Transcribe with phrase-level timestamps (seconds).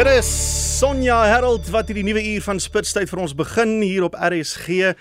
[0.00, 0.28] Dit is
[0.78, 4.94] Sonja Harold wat hierdie nuwe uur van Spitstyd vir ons begin hier op RSG.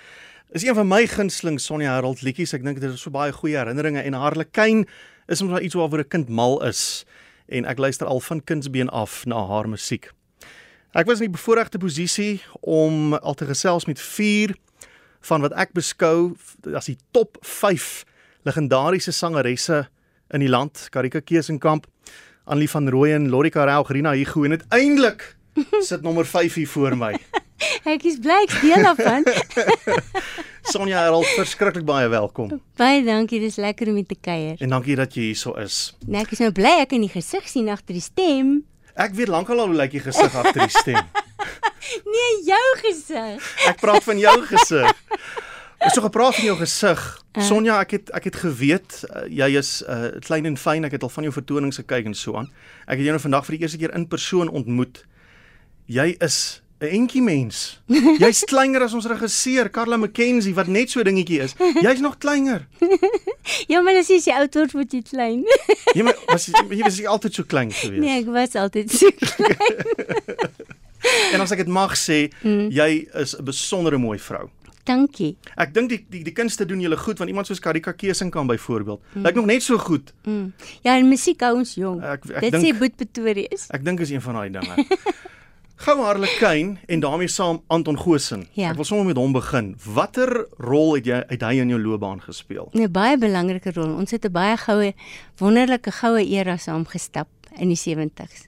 [0.52, 2.52] Is een van my gunsteling Sonja Harold liedjies.
[2.58, 4.82] Ek dink dit is so baie goeie herinneringe en Harlekin
[5.32, 7.06] is mos maar iets waaroor 'n kind mal is
[7.48, 10.12] en ek luister al van kindsbeen af na haar musiek.
[10.92, 14.52] Ek was in die bevoordeelde posisie om al te gesels met 4
[15.22, 16.36] van wat ek beskou
[16.76, 18.04] as die top 5
[18.44, 19.88] legendariese sangeresse
[20.30, 21.88] in die land, Karika Keesenkamp,
[22.50, 25.36] Annelie van Rooyen, Lorika Rau, Rina Hugo en uiteindelik
[25.90, 27.12] sit nommer 5 hier voor my.
[27.86, 29.26] Ek is bly ek's deel daarvan.
[30.72, 32.56] Sonja Harold, verskriklik baie welkom.
[32.80, 34.56] Baie dankie, dis lekker om te kuier.
[34.66, 35.78] En dankie dat jy hierso is.
[36.08, 38.56] Nee, ek is nou bly ek kan die gesig sien agter die stem.
[38.98, 41.04] Ek weet lankal al hoe lyk jy gesig agter die stem.
[41.90, 43.46] Nee, jou gesig.
[43.66, 44.90] Ek praat van jou gesig.
[45.80, 47.04] Ek so gepraat van jou gesig.
[47.40, 50.84] Sonja, ek het ek het geweet uh, jy is uh, klein en fyn.
[50.84, 52.50] Ek het al van jou vertonings gekyk en so aan.
[52.84, 55.06] Ek het jou nou vandag vir die eerste keer in persoon ontmoet.
[55.88, 57.80] Jy is 'n entjie mens.
[58.24, 61.56] Jy's kleiner as ons regisseur Karla McKenzie wat net so dingetjie is.
[61.80, 62.68] Jy's nog kleiner.
[63.72, 65.42] Ja, maar as jy se oud word word jy klein.
[65.98, 68.02] Jy maar was jy was jy altyd so klein gewees.
[68.04, 70.54] Nee, ek was altyd so klein.
[71.34, 72.70] En as ek dit mag sê, mm.
[72.76, 72.90] jy
[73.24, 74.50] is 'n besondere mooi vrou.
[74.84, 75.38] Dankie.
[75.56, 78.48] Ek dink die die die kunste doen julle goed want iemand soos Karika Keesing kan
[78.48, 79.02] byvoorbeeld.
[79.14, 79.22] Mm.
[79.26, 80.14] Lyk nog net so goed.
[80.24, 80.54] Mm.
[80.82, 82.02] Ja, en musiek hou ons jong.
[82.04, 83.68] Ek, ek Dit dink sê Boet Pretorius.
[83.70, 84.86] ek dink is een van daai dinge.
[85.80, 88.48] Gou Harlekin en daarmee saam Anton Goosen.
[88.54, 88.72] Ja.
[88.72, 89.78] Ek wil sommer met hom begin.
[89.96, 92.68] Watter rol het jy uit hy in jou loopbaan gespeel?
[92.74, 93.94] 'n Baie belangrike rol.
[93.96, 94.94] Ons het 'n baie goue
[95.40, 97.28] wonderlike goue era saam gestap
[97.58, 98.48] in die 70's.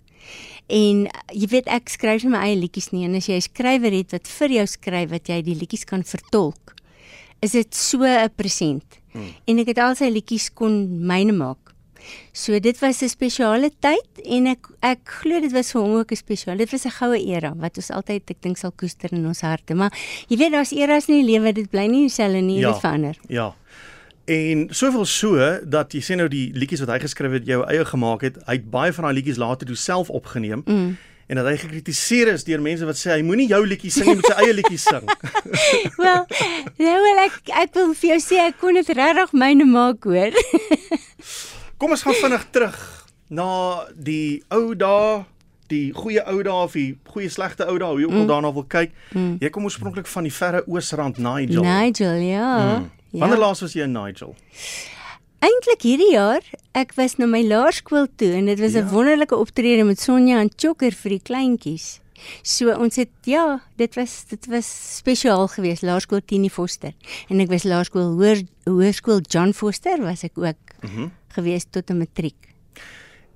[0.72, 3.42] En uh, jy weet ek skryf nie my eie liedjies nie en as jy 'n
[3.50, 6.76] skrywer het wat vir jou skryf wat jy die liedjies kan vertolk,
[7.42, 9.00] is dit so 'n present.
[9.12, 9.34] Hmm.
[9.48, 11.58] En ek het al sy liedjies kon myne maak.
[12.34, 16.12] So dit was 'n spesiale tyd en ek ek glo dit was vir hom ook
[16.12, 16.58] 'n spesiaal.
[16.58, 19.76] Dit was 'n goue era wat ons altyd ek dink sal koester in ons harte.
[19.76, 19.92] Maar
[20.30, 22.72] jy weet daar's eras in die lewe, dit bly nie dieselfde nie, Ja.
[22.72, 23.18] dit verander.
[23.28, 23.54] Ja.
[24.32, 25.38] En soveel so
[25.68, 28.60] dat jy sê nou die liedjies wat hy geskryf het jou eie gemaak het, hy
[28.60, 30.62] het baie van daai liedjies later toe self opgeneem.
[30.66, 30.94] Mm.
[31.32, 34.18] En dat hy gekritiseer is deur mense wat sê hy moenie jou liedjies sing nie,
[34.20, 35.10] moet sy eie liedjies sing.
[36.06, 36.24] Wel,
[36.80, 40.40] nou wil ek ek wil vir jou sê ek kon dit regtig myne maak hoor.
[41.82, 42.80] Kom ons gaan vinnig terug
[43.32, 43.50] na
[43.96, 45.22] die ou dae,
[45.72, 48.56] die goeie ou dae of die goeie slegte ou dae, hoe jy ook al daarna
[48.56, 48.96] wil kyk.
[49.12, 49.38] Mm.
[49.44, 51.64] Jy kom oorspronklik van die verre Oosrand, Nigel.
[51.64, 52.50] Nigel, ja.
[52.80, 52.90] Mm.
[53.12, 54.36] Wanneer laas was jy in Nigel?
[55.42, 56.46] Eintlik hierdie jaar,
[56.78, 58.92] ek was na my laerskool toe en dit was 'n Ja.
[58.92, 62.00] wonderlike optrede met Sonja en Chokker vir die kleintjies.
[62.44, 66.94] So ons het ja, dit was dit was spesiaal geweest, laerskool Tini Foster.
[67.30, 71.12] En ek was laerskool hoër hoërskool John Foster was ek ook mm -hmm.
[71.36, 72.54] geweest tot 'n matriek.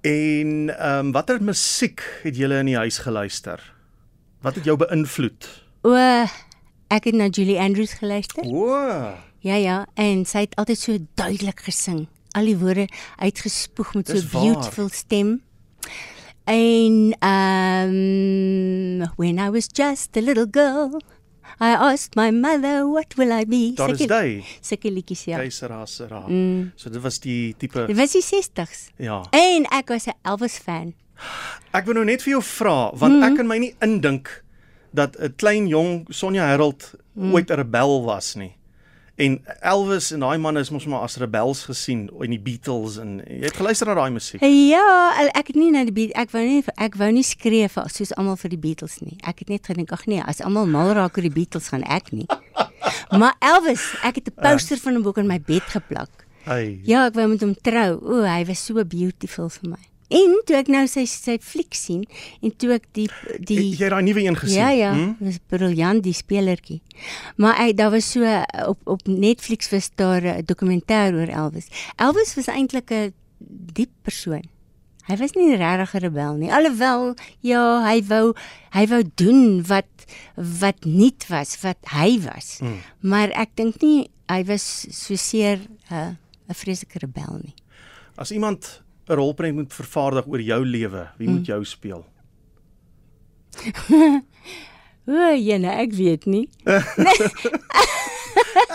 [0.02, 3.74] En ehm um, watter musiek het julle in die huis geluister?
[4.42, 5.64] Wat het jou beïnvloed?
[5.82, 5.94] O,
[6.88, 8.44] ek het na Julie Andrews geluister.
[8.44, 9.14] O,
[9.46, 12.08] Ja ja, en sy het altyd so duidelik gesing.
[12.34, 12.88] Al die woorde
[13.22, 14.42] uitgespoeg met so waar.
[14.42, 15.44] beautiful stem.
[16.50, 20.98] En um when I was just a little girl,
[21.62, 23.72] I asked my mother what will I be?
[23.76, 24.42] daar is hy.
[24.66, 25.38] Sulke liedjies ja.
[25.38, 26.24] Keiserhassera.
[26.26, 26.72] Mm.
[26.76, 28.90] So dit was die tipe Dit was die 60s.
[28.98, 29.22] ja.
[29.30, 30.96] En ek was 'n Elvis fan.
[31.72, 33.24] Ek wil nou net vir jou vra want mm.
[33.24, 34.42] ek kan my nie indink
[34.90, 37.34] dat 'n klein jong Sonja Harold mm.
[37.34, 38.56] ooit 'n rebel was nie.
[39.16, 43.22] En Elvis en daai man is mos maar as rebels gesien in die Beatles en
[43.24, 44.42] jy het geluister na daai musiek.
[44.44, 47.88] Ja, al- ek het nie na die ek wou nie ek wou nie skree vir
[47.90, 49.16] soos almal vir die Beatles nie.
[49.24, 52.12] Ek het net gedink ag nee, as almal mal raak oor die Beatles gaan ek
[52.12, 52.28] nie.
[53.20, 56.12] maar Elvis, ek het 'n poster van hom ook in my bed geplak.
[56.44, 56.82] Hey.
[56.84, 58.00] Ja, ek wou met hom trou.
[58.04, 59.84] O, hy was so beautiful vir my.
[60.10, 62.04] En toe ek nou sy sy fliek sien
[62.46, 63.08] en toe ek die
[63.40, 64.58] die Het jy daai nuwe een gesien?
[64.60, 65.00] Ja ja, Hm?
[65.02, 65.16] hmm?
[65.20, 66.82] was briljant die spelertjie.
[67.38, 68.22] Maar hy daar was so
[68.68, 71.68] op op Netflix was daar 'n dokumentêr oor Elvis.
[71.98, 73.14] Elvis was eintlik 'n
[73.74, 74.44] diep persoon.
[75.08, 76.52] Hy was nie regtig 'n rebel nie.
[76.52, 78.34] Alhoewel ja, hy wou
[78.72, 79.86] hy wou doen wat
[80.36, 82.58] wat nuut was, wat hy was.
[82.60, 82.68] Hmm.
[82.70, 82.78] Mm.
[83.00, 86.14] Maar ek dink nie hy was so seer 'n uh,
[86.50, 87.54] 'n vreeslike rebel nie.
[88.18, 92.06] As iemand 'n rolprent moet vervaardig oor jou lewe, wie moet jou speel?
[95.08, 96.48] O, jene, ek weet nie.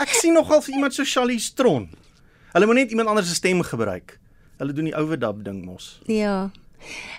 [0.01, 1.89] Ek sien nogal vir iemand so Charlie Stron.
[2.55, 4.15] Hulle moet net iemand anders se stem gebruik.
[4.61, 5.97] Hulle doen die overdub ding mos.
[6.07, 6.51] Ja.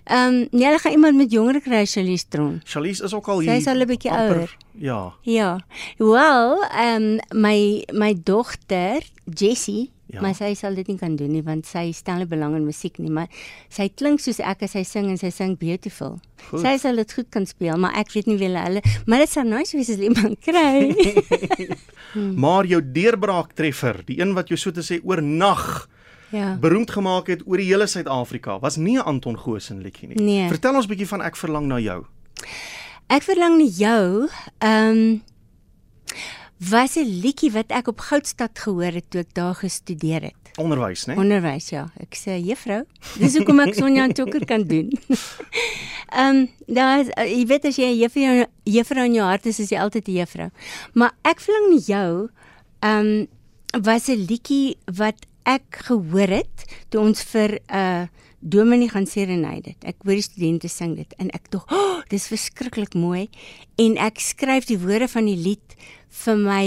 [0.06, 2.62] Ehm, um, nee, hulle gaan iemand met jonger kry, Charlize Theron.
[2.66, 3.60] Charlize is ook al Sy hier.
[3.60, 4.56] is al 'n bietjie ouer.
[4.80, 5.14] Ja.
[5.22, 5.60] Ja.
[5.98, 10.20] Wel, ehm um, my my dogter Jessie Ja.
[10.22, 12.98] Maar sy sal dit nie kan doen nie want sy stel nie belang in musiek
[13.00, 13.30] nie, maar
[13.72, 16.18] sy klink soos ek as sy sing en sy sing beautiful.
[16.50, 16.66] Goed.
[16.66, 19.46] Sy sal dit goed kan speel, maar ek weet nie wie hulle, maar dit sou
[19.48, 20.92] nice wees as iemand kry.
[22.14, 22.36] hmm.
[22.44, 25.88] Maar jou deurbraak treffer, die een wat jou so te sê oornag
[26.36, 26.58] ja.
[26.60, 30.20] beroemd gemaak het oor die hele Suid-Afrika, was nie 'n Anton Goosen liedjie nie.
[30.20, 30.48] Nee.
[30.52, 32.04] Vertel ons bietjie van ek verlang na jou.
[33.08, 34.30] Ek verlang na jou.
[34.60, 35.22] Ehm um,
[36.70, 40.58] was 'n liedjie wat ek op Goudstad gehoor het toe ek daar gestudeer het.
[40.58, 41.16] Onderwys, né?
[41.16, 41.92] Onderwys, ja.
[42.00, 42.84] Ek sê juffrou,
[43.18, 44.92] dis hoekom ek Sonja Antoker kan doen.
[46.12, 49.70] Ehm um, daar jy weet as jy 'n juffrou juffrou in jou hart is, is
[49.70, 50.50] jy altyd 'n juffrou.
[50.94, 52.30] Maar ek verlang na jou.
[52.80, 53.28] Ehm um,
[53.84, 58.08] was 'n liedjie wat ek gehoor het toe ons vir 'n uh,
[58.42, 59.84] dominee gaan serenade dit.
[59.86, 63.30] Ek hoor die studente sing dit en ek dink, "Oh, dis verskriklik mooi."
[63.78, 65.76] En ek skryf die woorde van die lied
[66.24, 66.66] vir my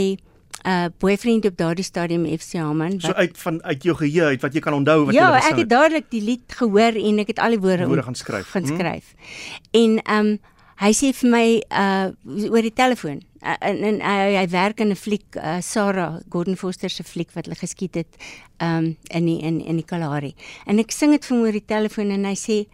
[0.64, 3.00] uh boyfriend op daardie stadium FC Haman.
[3.00, 5.36] So uit van uit jou geheue uit wat jy kan onthou wat ja, jy gesing
[5.36, 5.44] het.
[5.44, 8.16] Ja, ek het dadelik die lied gehoor en ek het al die woorde, woorde gaan
[8.16, 8.48] skryf.
[8.54, 8.74] Gaan hm?
[8.78, 9.12] skryf.
[9.12, 9.80] Hmm.
[9.82, 10.34] En um
[10.82, 14.90] hy sê vir my uh oor die telefoon uh, en, en uh, hy werk in
[14.90, 18.16] 'n fliek uh, Sarah Gordon Foster se fliek wat hulle geskiet het
[18.58, 20.34] um in die, in in die Kalahari
[20.66, 22.64] en ek sing dit vir hom oor die telefoon en hy sê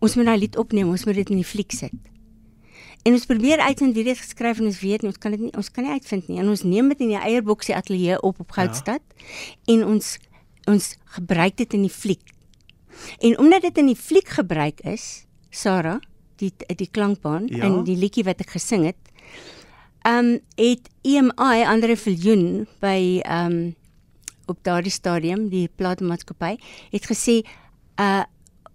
[0.00, 1.92] ons moet daai lied opneem ons moet dit in die fliek sit
[3.02, 5.54] en ons probeer uitvind wie dit geskryf en ons weet nie ons kan dit nie
[5.58, 8.54] ons kan nie uitvind nie en ons neem dit in die eierboksie ateljee op op
[8.58, 9.74] Goudstad ja.
[9.74, 10.14] en ons
[10.70, 12.32] ons gebruik dit in die fliek
[13.20, 16.00] en omdat dit in die fliek gebruik is Sarah
[16.42, 17.64] die die klankbaan ja.
[17.66, 18.98] in die liedjie wat ek gesing het.
[20.08, 23.74] Um het EMI Andre Viljoen by um
[24.50, 26.56] op daardie stadium die platenmaatskappy
[26.90, 27.42] het gesê
[28.00, 28.24] uh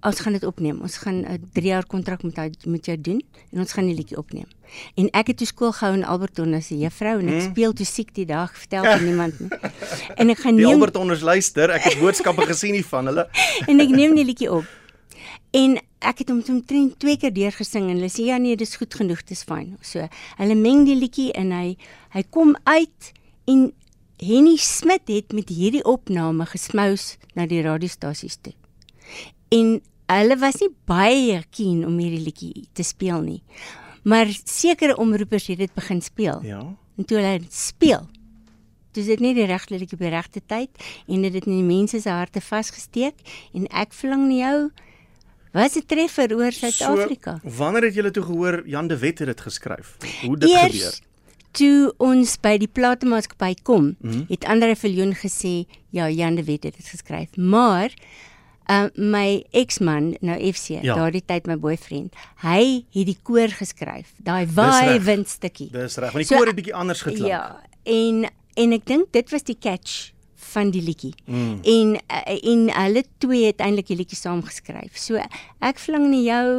[0.01, 0.81] ons gaan dit opneem.
[0.81, 3.21] Ons gaan 'n 3 jaar kontrak met jou met jou doen
[3.51, 4.47] en ons gaan die liedjie opneem.
[4.95, 7.49] En ek het toe skool gehou in Alberton as 'n juffrou en ek hmm.
[7.51, 9.49] speel toe siek die dag, vertel vir niemand nie.
[10.19, 13.27] En ek gaan neem Die Albertoners luister, ek het boodskappe gesien hier van hulle.
[13.69, 14.65] en ek neem die liedjie op.
[15.51, 18.93] En ek het hom omtrent twee keer deurgesing en hulle sê ja nee, dis goed
[18.93, 19.77] genoeg, dis fyn.
[19.81, 20.07] So,
[20.37, 21.77] hulle meng die liedjie en hy
[22.13, 23.13] hy kom uit
[23.47, 23.71] en
[24.17, 28.53] Henny Smit het met hierdie opname gesmous na die radiostasies toe.
[29.49, 33.41] En hulle was nie baie keen om hierdie liedjie te speel nie.
[34.07, 36.43] Maar sekere omroepers het dit begin speel.
[36.43, 36.61] Ja.
[36.97, 38.07] En toe hulle speel,
[38.95, 41.67] dis dit nie die regte liedjie op die regte tyd en dit het in die
[41.67, 43.19] mense se harte vasgesteek
[43.53, 44.59] en ek verlang na jou
[45.57, 47.39] Wat 'n treffer oor Suid-Afrika.
[47.41, 49.97] So, wanneer het julle toe gehoor Jan de Wet het dit geskryf?
[50.21, 50.99] Hoe dit Eers, gebeur?
[51.51, 54.25] Toe ons by die platemaatskappy kom, mm -hmm.
[54.27, 57.35] het Andre Viljoen gesê, ja, Jan de Wet het dit geskryf.
[57.35, 57.93] Maar
[58.71, 60.95] uh my eksman, nou FC, ja.
[60.97, 64.11] daardie tyd my boyfriend, hy het die koor geskryf.
[64.23, 65.69] Daai waai wind stukkie.
[65.73, 67.31] Dis reg, want die so, koor het bietjie anders geklank.
[67.31, 67.43] Ja,
[67.87, 68.27] en
[68.57, 70.11] en ek dink dit was die catch
[70.53, 71.13] van die liedjie.
[71.25, 71.59] Mm.
[71.63, 74.97] En eh, en hulle twee het eintlik die liedjie saam geskryf.
[74.97, 75.21] So
[75.59, 76.51] ek verlang na jou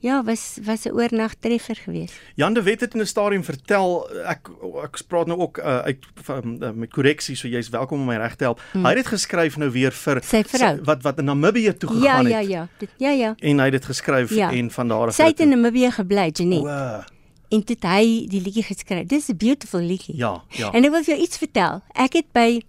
[0.00, 2.14] ja, was was 'n oornag treffer geweest.
[2.34, 4.48] Jan de Wet het in 'n stadium vertel ek
[4.84, 8.16] ek praat nou ook uh, uit van, uh, met korreksie, so jy's welkom om my
[8.16, 8.60] reg te help.
[8.72, 8.84] Mm.
[8.84, 11.90] Hy het dit geskryf nou weer vir sy vrou sy, wat wat in Namibië toe
[11.90, 12.48] gegaan ja, het.
[12.48, 12.88] Ja, ja, ja.
[12.96, 13.34] Ja, ja.
[13.38, 14.50] En hy het dit geskryf ja.
[14.50, 16.60] en van daar af Sy het in Namibië gebly, Jenny.
[16.60, 17.04] Wow
[17.50, 19.06] en dit hy die liedjie geskryf.
[19.10, 20.16] Dis 'n beautiful liedjie.
[20.16, 20.70] Ja, ja.
[20.72, 21.82] En ek wil vir jou iets vertel.
[21.92, 22.62] Ek het by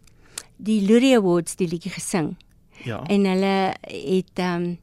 [0.57, 2.35] die Lurie Awards die liedjie gesing.
[2.83, 3.03] Ja.
[3.07, 4.79] En hulle het ehm um,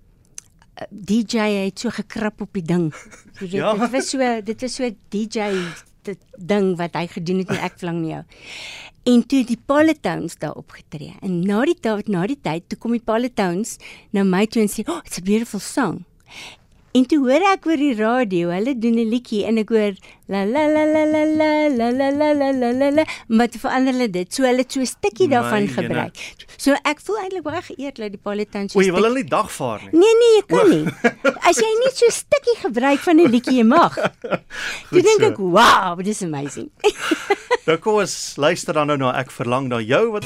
[0.91, 2.89] DJ het so gekrap op die ding.
[3.39, 3.75] Jy weet ja.
[3.75, 5.53] dit was so dit was so DJ
[6.09, 8.23] dit ding wat hy gedoen het en ek verlang nie jou.
[9.09, 11.15] En toe die Polytones daar opgetree.
[11.25, 13.77] En na die tyd na die tyd toe kom die Polytones
[14.13, 16.05] na my toe en sê, "Oh, it's a beautiful song."
[16.97, 19.93] En toe hoor ek oor die radio, hulle doen 'n liedjie en ek hoor
[20.29, 23.59] la la la la la la la la la la la la la maar te
[23.59, 24.33] verander hulle dit.
[24.35, 26.17] So hulle het so 'n stukkie daarvan gebruik.
[26.57, 28.79] So ek voel eintlik baie geëerd dat die Paulitans so.
[28.79, 30.01] O, jy wil hulle nie dagvaar nie.
[30.01, 30.85] Nee nee, jy kan nie.
[31.49, 33.95] As jy nie so 'n stukkie gebruik van 'n liedjie jy mag.
[34.91, 36.71] Toe dink ek, wow, this is amazing.
[37.67, 40.25] Nou kom ons luister dan nou na ek verlang na jou wat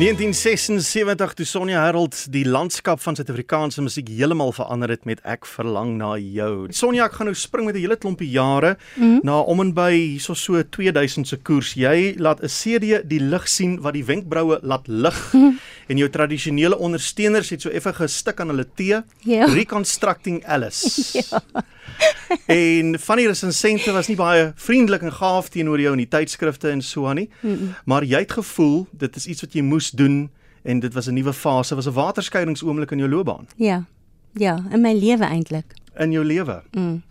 [0.00, 5.90] 1976 toe Sonja Harold die landskap van Suid-Afrikaanse musiek heeltemal verander het met Ek verlang
[5.98, 6.70] na jou.
[6.72, 9.20] Sonja, ek gaan nou spring met 'n hele klompie jare mm -hmm.
[9.22, 11.74] na om en by hierso so 2000 se koers.
[11.74, 15.32] Jy laat 'n CD die lig sien wat die wenkbroue laat lig.
[15.32, 15.58] Mm -hmm.
[15.88, 19.02] en jou tradisionele ondersteuners het so effe gestik aan hulle tee.
[19.18, 19.44] Ja.
[19.44, 20.88] Reconstructing Alice.
[21.30, 21.42] ja.
[22.46, 26.70] en van die resensente was nie baie vriendelik en gaaf teenoor jou in die tydskrifte
[26.70, 27.30] en so aan nie.
[27.40, 27.74] Mm -mm.
[27.84, 30.30] Maar jy het gevoel dit is iets wat jy moes doen
[30.62, 33.46] en dit was 'n nuwe fase, was 'n waterskeidingsoomblik in jou loopbaan.
[33.56, 33.84] Ja.
[34.32, 35.74] Ja, in my lewe eintlik.
[35.96, 36.62] In jou lewe.
[36.70, 37.02] Mm.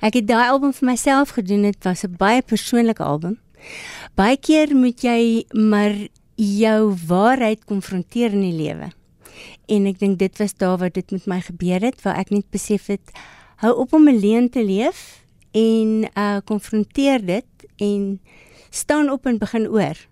[0.00, 1.62] Ek het daai album vir myself gedoen.
[1.62, 3.38] Dit was 'n baie persoonlike album.
[4.14, 5.94] Baie keer moet jy maar
[6.34, 8.90] jou waarheid konfronteer in die lewe.
[9.66, 12.50] En ek dink dit was daar waar dit met my gebeur het, waar ek net
[12.50, 13.12] besef het
[13.62, 18.20] hou op om alleen te leef en uh konfronteer dit en
[18.70, 20.06] staan op en begin oor.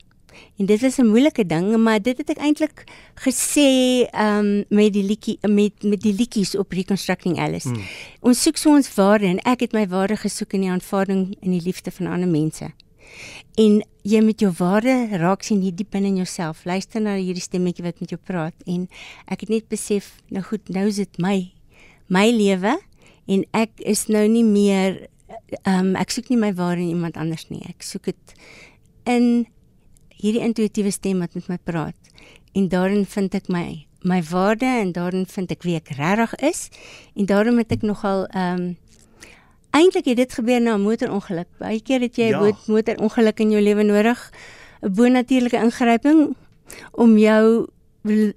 [0.57, 2.85] En dit was 'n moeilike ding, maar dit het ek eintlik
[3.15, 7.69] gesê um met die liedjie met met die liedjies op Reconstructing Alice.
[7.69, 7.83] Hmm.
[8.21, 11.51] Ons soek so ons waarde en ek het my waarde gesoek in die aanvaarding en
[11.51, 12.71] die liefde van ander mense.
[13.55, 16.65] En jy met jou waarde raak sien hier diep in jouself.
[16.65, 18.89] Luister na hierdie stemmetjie wat met jou praat en
[19.27, 21.53] ek het net besef, nou goed, nou is dit my
[22.09, 22.77] my lewe
[23.27, 25.07] en ek is nou nie meer
[25.65, 27.63] ehm um, ek soek nie my waarde in iemand anders nie.
[27.69, 28.35] Ek soek dit
[29.05, 29.47] in
[30.17, 31.99] hierdie intuïtiewe stem wat met my praat.
[32.57, 36.69] En daarin vind ek my my waarde en daarin vind ek wie ek regtig is
[37.17, 38.75] en daarom het ek nogal ehm um,
[39.77, 41.49] eintlik het dit gebeur na 'n motorongeluk.
[41.59, 42.53] Baie keer het jy 'n ja.
[42.67, 44.33] motorongeluk in jou lewe nodig,
[44.83, 46.37] 'n bonatuurlike ingryping
[46.93, 47.67] om jou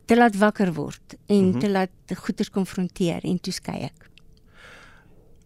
[0.05, 1.59] te laat wakker word en mm -hmm.
[1.59, 4.08] te laat goeters konfronteer en toeskei ek.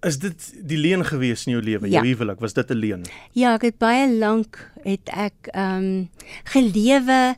[0.04, 2.02] Is dit die leen gewees in jou lewe, ja.
[2.02, 2.40] jou huwelik?
[2.44, 3.06] Was dit 'n leen?
[3.32, 6.10] Ja, ek het baie lank het ek ehm um,
[6.44, 7.36] gelewe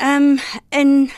[0.00, 1.10] ehm um, in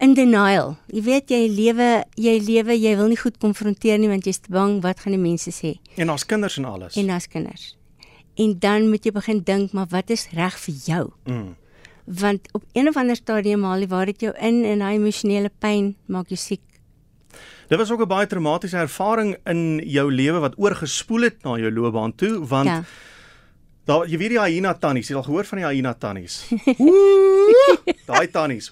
[0.00, 0.76] in denial.
[0.86, 4.78] Jy weet jy lewe, jy lewe, jy wil nie goed konfronteer nie want jy's bang
[4.82, 5.76] wat gaan die mense sê.
[6.00, 6.96] En ons kinders en alles.
[6.96, 7.76] En ons kinders.
[8.40, 11.04] En dan moet jy begin dink, maar wat is reg vir jou?
[11.24, 11.56] Mm.
[12.04, 15.52] Want op een of ander stadium haal jy waar dit jou in en daai emosionele
[15.60, 16.64] pyn maak jou siek
[17.68, 21.72] Dit was ook 'n baie traumatiese ervaring in jou lewe wat oorgespoel het na jou
[21.72, 22.82] loopbaan toe want ja.
[23.84, 26.44] Daar jy weet die hyena tannies, jy het al gehoor van die hyena tannies.
[28.10, 28.68] Daai tannies.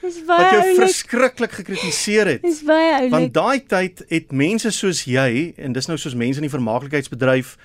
[0.00, 2.42] Dis baie wat jou verskriklik gekritiseer het.
[2.46, 3.10] Dis baie oulik.
[3.12, 7.56] Want daai tyd het mense soos jy en dis nou soos mense in die vermaaklikheidsbedryf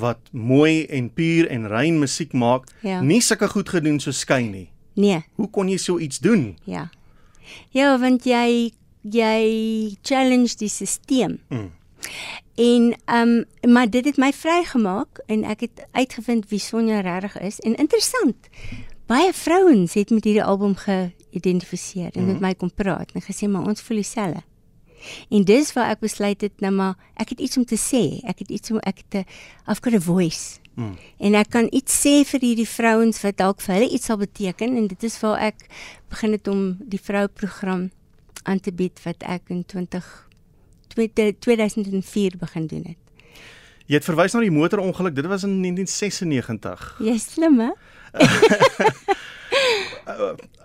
[0.00, 3.00] wat mooi en puur en rein musiek maak, ja.
[3.04, 4.68] nie sulke goed gedoen so skyn nie.
[4.96, 5.20] Nee.
[5.36, 6.56] Hoe kon jy so iets doen?
[6.64, 6.88] Ja.
[7.76, 11.38] Ja, want jy jy challenge die stelsel.
[11.48, 11.70] Mm.
[12.54, 17.38] En ehm um, maar dit het my vrygemaak en ek het uitgevind wie Sonja regtig
[17.40, 18.36] is en interessant.
[19.06, 22.40] Baie vrouens het met hierdie album geïdentifiseer en met mm.
[22.40, 24.42] my kom praat en gesê maar ons voel dieselfde.
[25.28, 28.20] En dis waar ek besluit het nou maar ek het iets om te sê.
[28.28, 29.24] Ek het iets om ek te
[29.66, 30.60] I've got a voice.
[30.74, 30.94] Mm.
[31.18, 34.76] En ek kan iets sê vir hierdie vrouens wat dalk vir hulle iets sal beteken
[34.76, 35.66] en dit is waar ek
[36.12, 37.90] begin het om die vrou program
[38.42, 40.28] aan te bied wat ek in 20
[40.92, 42.98] 2004 begin doen het.
[43.88, 46.84] Jy het verwys na die motorongeluk, dit was in 1996.
[47.00, 47.70] Jy slim hè?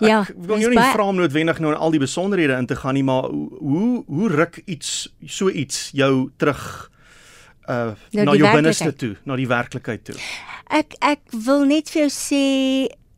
[0.09, 2.75] ja, ek wil jou nie vra om noodwendig nou in al die besonderhede in te
[2.75, 6.91] gaan nie, maar hoe hoe ruk iets so iets jou terug
[7.67, 10.15] uh nou, na jou binneste toe, na die werklikheid toe?
[10.71, 12.45] Ek ek wil net vir jou sê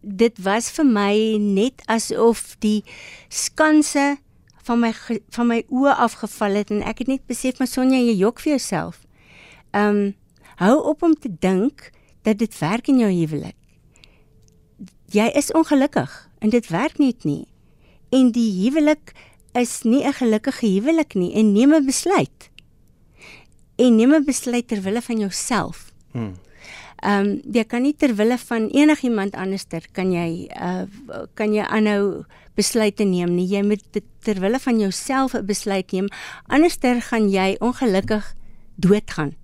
[0.02, 1.14] dit was vir my
[1.44, 2.84] net asof die
[3.30, 4.18] skanse
[4.70, 4.92] van my
[5.34, 8.58] van my oë afgeval het en ek het net besef maar Sonja jy jok vir
[8.58, 9.02] jouself.
[9.74, 10.18] Ehm um,
[10.60, 11.90] hou op om te dink
[12.28, 13.56] dat dit werk in jou huwelik.
[15.16, 16.12] Jy is ongelukkig
[16.44, 17.48] en dit werk net nie.
[18.12, 19.14] En die huwelik
[19.56, 22.50] is nie 'n gelukkige huwelik nie en neem 'n besluit.
[23.76, 25.92] En neem 'n besluit ter wille van jouself.
[26.12, 26.36] Hmm.
[27.02, 30.84] Ehm um, jy kan nie ter wille van enigiemand anderster kan jy uh
[31.34, 32.26] kan jy aanhou
[32.60, 33.48] besluite neem nie.
[33.48, 36.08] Jy moet ter wille van jouself 'n besluit neem.
[36.48, 38.34] Anderster gaan jy ongelukkig
[38.76, 39.36] doodgaan.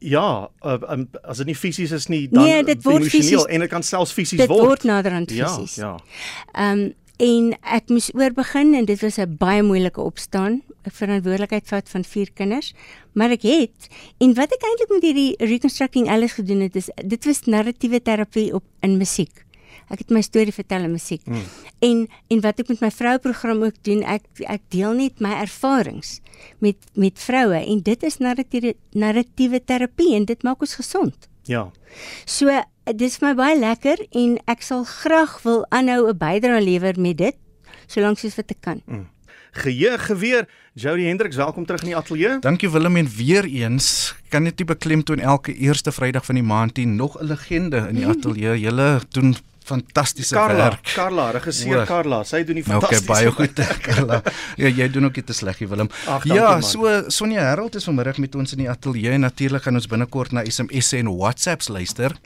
[0.00, 3.60] Ja, uh, um, as dit nie fisies is nie, dan nee, dit word emosioneel en
[3.60, 4.48] dit kan selfs fisies word.
[4.48, 5.74] Dit word nader aan fisies.
[5.74, 5.98] Ja, ja.
[6.52, 11.68] Ehm um, en ek moes oorbegin en dit was 'n baie moeilike opstaan, 'n verantwoordelikheid
[11.68, 12.72] vat van vier kinders,
[13.12, 17.24] maar ek het en wat ek eintlik met hierdie reconstructing alles gedoen het is dit
[17.24, 19.44] was narratiewe terapie op in musiek.
[19.90, 21.22] Ek het my storie vertel in musiek.
[21.26, 21.42] Mm.
[21.78, 25.32] En en wat ek met my vrou program ook doen, ek ek deel net my
[25.42, 26.20] ervarings
[26.58, 31.28] met met vroue en dit is narratiewe narratiewe terapie en dit maak ons gesond.
[31.44, 31.70] Ja.
[32.24, 32.62] So
[32.96, 37.16] dis vir my baie lekker en ek sal graag wil aanhou 'n bydrae lewer met
[37.18, 37.36] dit
[37.86, 38.82] solank soos wat ek kan.
[38.86, 39.08] Mm.
[39.52, 42.38] Geheue geweer, Jody Hendriks, welkom terug in die ateljee.
[42.40, 46.86] Dankie Willem en weer eens kan net beklemtoon elke eerste Vrydag van die maand hier
[46.86, 48.60] nog 'n legende in die ateljee.
[48.66, 50.92] Julle doen fantastiese Carla, werk.
[50.94, 53.02] Carla, regisseur Carla, sy doen die fantastiese.
[53.02, 54.22] Okay, baie goed, Carla.
[54.56, 55.90] Ja, jy doen ook dit sleg, Willem.
[56.06, 59.62] Ach, ja, dankie, so Sonja Harold is vanmiddag met ons in die ateljee en natuurlik
[59.62, 62.16] gaan ons binnekort na SMS'e en WhatsApps luister.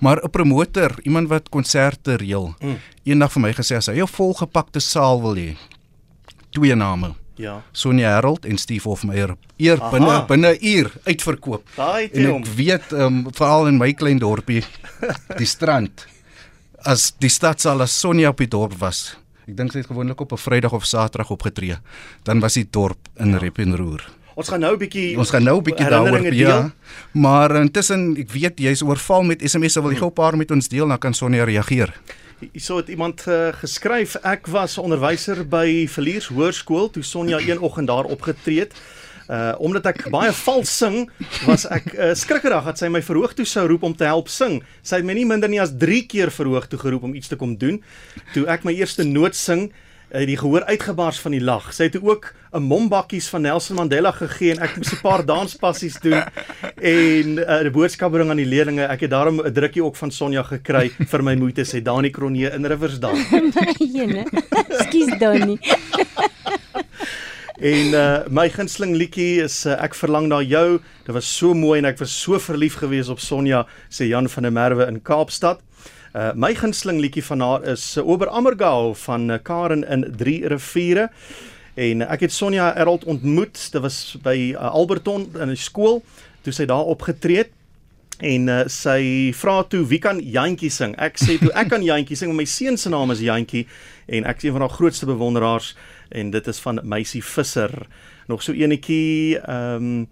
[0.00, 2.78] Maar 'n promotor, iemand wat konserte reël, mm.
[3.04, 5.56] eendag vir my gesê as hy 'n volgepakte saal wil hê,
[6.50, 7.14] twee name.
[7.40, 7.62] Ja.
[7.72, 11.64] Sonja Harold en Steve Hofmeyer eer binne binne 'n uur uitverkoop.
[11.76, 14.64] Daai en ek weet um, veral in my klein dorpie
[15.40, 16.06] die strand
[16.84, 19.16] as die stad sal as Sonja op die dorp was.
[19.48, 21.76] Ek dink sy het gewoonlik op 'n Vrydag of Saterdag opgetree.
[22.22, 23.38] Dan was die dorp in ja.
[23.38, 24.04] rep en roer.
[24.40, 26.72] Ons gaan nou 'n bietjie Ons gaan nou 'n bietjie daaroor ja.
[27.12, 30.68] Maar intussen ek weet jy's oorval met SMS'e wil jy gou 'n paar met ons
[30.68, 31.92] deel dan kan Sonja reageer.
[32.52, 37.86] Hierso het iemand uh, geskryf ek was onderwyser by Verliers Hoërskool toe Sonja een oggend
[37.86, 38.72] daar opgetree het.
[39.28, 41.10] Uh omdat ek baie vals sing,
[41.46, 44.62] was ek uh, skrikkerig dat sy my verhoog toe sou roep om te help sing.
[44.82, 47.36] Sy het my nie minder nie as 3 keer verhoog toe geroep om iets te
[47.36, 47.82] kom doen.
[48.32, 49.70] Toe ek my eerste noot sing,
[50.12, 51.72] uh, die gehoor uitgebars van die lag.
[51.74, 56.00] Sy het ook 'n mombakkies van Nelson Mandela gegee en ek moes 'n paar danspassies
[56.00, 56.22] doen
[56.76, 58.90] en uh, 'n boodskap bring aan die leerders.
[58.90, 62.50] Ek het daarom 'n drukkie ook van Sonja gekry vir my moeite sê Dani Kronee
[62.50, 63.16] in Riversdal.
[63.78, 64.26] Jene.
[64.82, 65.58] Skus Dani.
[67.60, 70.78] En uh my gunsteling liedjie is uh, ek verlang na jou.
[71.04, 74.48] Dit was so mooi en ek was so verlief gewees op Sonja, sê Jan van
[74.48, 75.60] der Merwe in Kaapstad.
[76.10, 80.42] Uh my gunsteling liedjie van haar is uh, Ober Ammergau van uh, Karen in Drie
[80.48, 81.10] Riviere.
[81.78, 83.54] En ek het Sonja Erold ontmoet.
[83.70, 86.02] Dit was by uh, Alberton in 'n skool
[86.42, 87.52] toe sy daar opgetree het.
[88.18, 90.96] En uh, sy vra toe wie kan Jantjie sing?
[90.98, 93.68] Ek sê toe ek kan Jantjie sing, my seun se naam is Jantjie
[94.10, 95.76] en ek is een van haar grootste bewonderaars
[96.10, 97.86] en dit is van Meisie Visser.
[98.26, 100.08] Nog so enetjie ehm um,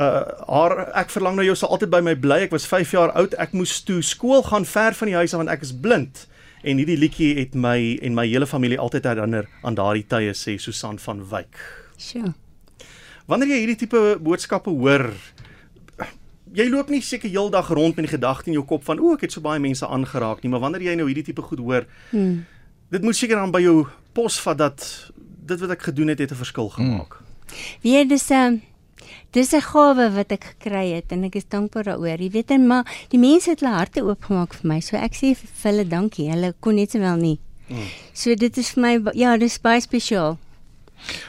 [0.00, 2.42] uh haar ek verlang na jou sal altyd by my bly.
[2.46, 3.34] Ek was 5 jaar oud.
[3.34, 6.26] Ek moes toe skool gaan ver van die huis af want ek is blind.
[6.62, 10.56] En hierdie liedjie het my en my hele familie altyd herinner aan daardie tye sê
[10.62, 11.58] Susan van Wyk.
[11.98, 12.32] Sjoe.
[13.26, 15.10] Wanneer jy hierdie tipe boodskappe hoor,
[16.52, 19.26] jy loop nie seker heeldag rond met die gedagte in jou kop van o, ek
[19.26, 22.42] het so baie mense aangeraak nie, maar wanneer jy nou hierdie tipe goed hoor, hmm.
[22.92, 23.76] dit moet seker dan by jou
[24.16, 27.18] pos vat dat dit wat ek gedoen het het 'n verskil gemaak.
[27.18, 27.56] Hmm.
[27.82, 28.60] Wie dis 'n um,
[29.32, 32.20] dis 'n gawe wat ek gekry het en ek is dankbaar daaroor.
[32.20, 34.80] Jy weet en maar die mense het hulle harte oopgemaak vir my.
[34.80, 36.30] So ek sê vir hulle dankie.
[36.30, 37.40] Hulle kon net sowel nie.
[37.68, 37.88] Hmm.
[38.12, 40.38] So dit is vir my ja, dis baie spesiaal.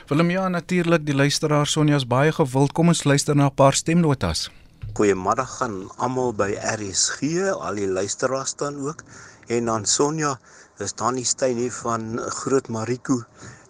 [0.07, 2.73] Willem ja natuurlik die luisteraar Sonja is baie gewild.
[2.73, 4.49] Kom ons luister na 'n paar stemnotas.
[4.93, 7.21] Goeiemôre aan almal by RSG,
[7.59, 9.03] al die luisteraars dan ook
[9.47, 10.37] en dan Sonja
[10.77, 13.19] Dis Tannie Steyn hier van Groot Mariko.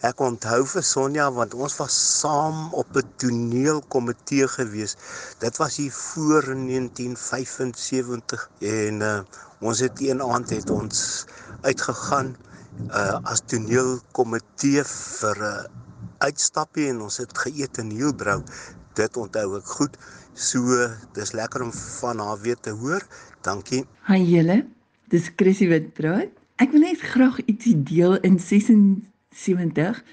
[0.03, 4.99] Ek onthou vir Sonja want ons was saam op 'n toneelkomitee gewees.
[5.39, 9.19] Dit was hier voor 1975 en uh,
[9.61, 11.25] ons het een aand het ons
[11.61, 12.35] uitgegaan
[12.89, 15.63] uh, as toneelkomitee vir 'n uh,
[16.27, 18.43] uitstappie en ons het geëet in Hielbrou.
[18.99, 19.97] Dit onthou ek goed.
[20.33, 23.01] So dis lekker om van haar weer te hoor.
[23.41, 23.85] Dankie.
[24.07, 24.65] Hi julle.
[25.07, 26.29] Dis Chrissy wat praat.
[26.59, 28.39] Ek wil net graag ietsie deel in
[29.33, 30.03] 76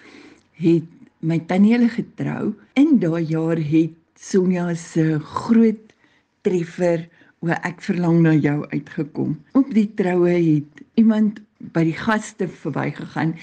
[0.61, 0.89] het
[1.21, 2.53] my tannie hulle getrou.
[2.81, 5.95] In daai jaar het Sonja se groot
[6.45, 7.07] treffer
[7.41, 9.37] oor ek verlang na jou uitgekom.
[9.57, 11.41] Op die troue het iemand
[11.73, 13.35] by die gaste verbygegaan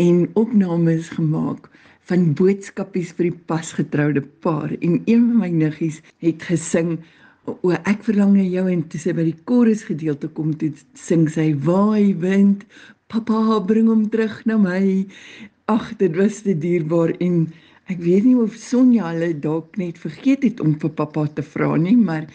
[0.00, 1.68] en opnames gemaak
[2.08, 6.98] van boodskapies vir die pasgetroude paar en een van my niggies het gesing
[7.44, 11.26] o ek verlang na jou en toe sy by die chorus gedeelte kom toe sing
[11.32, 12.64] sy waai wind
[13.14, 15.04] papa bring hom terug na my.
[15.70, 17.46] Ag dit was te dierbaar en
[17.92, 21.74] ek weet nie of Sonja hulle dalk net vergeet het om vir papa te vra
[21.76, 22.26] nie maar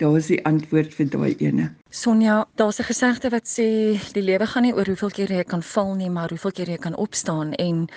[0.00, 1.66] daar is die antwoord vir daai ene.
[1.90, 5.62] Sonja daar's 'n gesegde wat sê die lewe gaan nie oor hoeveel keer jy kan
[5.62, 7.52] val nie maar hoeveel keer jy kan opstaan.
[7.52, 7.88] En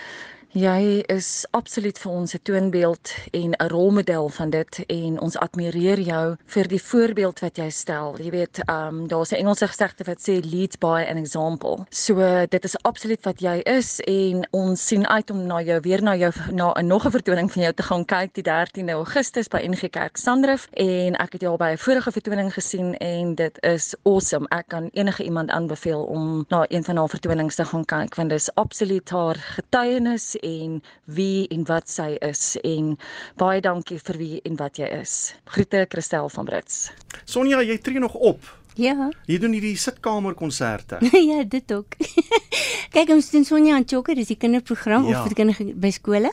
[0.54, 6.00] Jy is absoluut vir ons 'n toonbeeld en 'n rolmodel van dit en ons admireer
[6.00, 8.16] jou vir die voorbeeld wat jy stel.
[8.22, 11.86] Jy weet, ehm um, daar's 'n Engelse gesegde wat sê lead by an example.
[11.90, 16.04] So dit is absoluut wat jy is en ons sien uit om na jou weer
[16.04, 19.48] na jou na 'n nog 'n vertoning van jou te gaan kyk die 13de Augustus
[19.48, 23.36] by NG Kerk Sandrift en ek het jou al by 'n vorige vertoning gesien en
[23.36, 24.46] dit is awesome.
[24.50, 28.30] Ek kan enige iemand aanbeveel om na een van haar vertonings te gaan kyk want
[28.30, 32.94] dit is absoluut haar getuienis en wie en wat sy is en
[33.42, 35.34] baie dankie vir wie en wat jy is.
[35.56, 36.92] Groete Christel van Brits.
[37.26, 38.44] Sonja, jy tree nog op.
[38.76, 39.10] Ja.
[39.30, 41.00] Jy doen hierdie sitkamer konserte.
[41.32, 41.98] ja, dit ook.
[42.96, 45.20] Kyk, ons doen Sonja en Chokker, dis die kinderprogram ja.
[45.20, 46.32] of vir kinders by skole.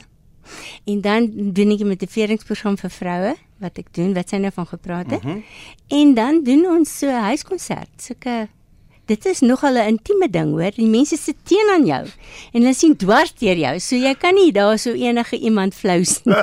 [0.89, 4.51] En dan doen ek met 'n motiveringsprogram vir vroue wat ek doen wat sy nou
[4.51, 5.23] van gepraat het.
[5.23, 5.43] Mm -hmm.
[5.87, 8.49] En dan doen ons so 'n huiskonsert, sulke
[9.05, 10.71] dit is nogal 'n intieme ding, hoor.
[10.75, 12.05] Die mense sit teen aan jou
[12.53, 13.79] en hulle sien dwars deur jou.
[13.79, 16.35] So jy kan nie daar so enige iemand flous nie.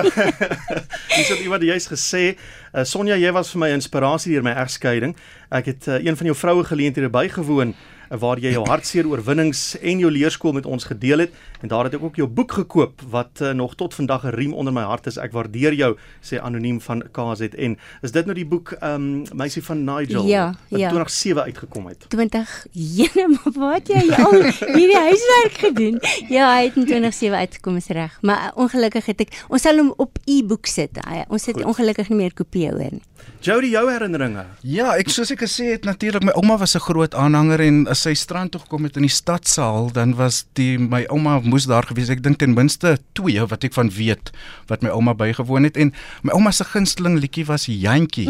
[1.17, 2.35] Dis wat iemand jy's gesê,
[2.73, 5.15] uh, Sonja, jy was vir my inspirasie deur my egskeiding.
[5.49, 7.75] Ek het uh, een van jou vroue geleenthede bygewoon
[8.09, 11.93] waar jy jou hartseer oorwinnings en jou leerskool met ons gedeel het en daar het
[11.93, 15.07] ek ook jou boek gekoop wat uh, nog tot vandag 'n riem onder my hart
[15.07, 15.17] is.
[15.17, 17.77] Ek waardeer jou, sê anoniem van KZN.
[18.01, 20.89] Is dit nou die boek ehm um, Meisie van Nigel ja, wat ja.
[20.89, 22.05] 2007 uitgekom het?
[22.07, 22.65] 20
[22.97, 24.41] Jene, maar wat jy al
[24.77, 26.01] hierdie huiswerk gedoen?
[26.29, 28.17] Ja, hy het in 2007 uitgekom is reg.
[28.21, 30.99] Maar uh, ongelukkig het ek ons sal hom op e-boek sit.
[31.27, 31.65] Ons het Goed.
[31.65, 33.05] ongelukkig nie meer kopieë hoor nie.
[33.39, 34.45] Jody, jou herinneringe?
[34.67, 37.98] Ja, ek soos ek gesê het natuurlik my ouma was 'n groot aanhanger en as
[37.99, 41.87] sy strand toe gekom het in die stadsaal, dan was die my ouma moes daar
[41.89, 42.11] gewees.
[42.13, 44.31] Ek dink ten minste twee wat ek van weet
[44.69, 45.91] wat my ouma bygewoon het en
[46.23, 48.27] my ouma se gunsteling liedjie was Jantjie.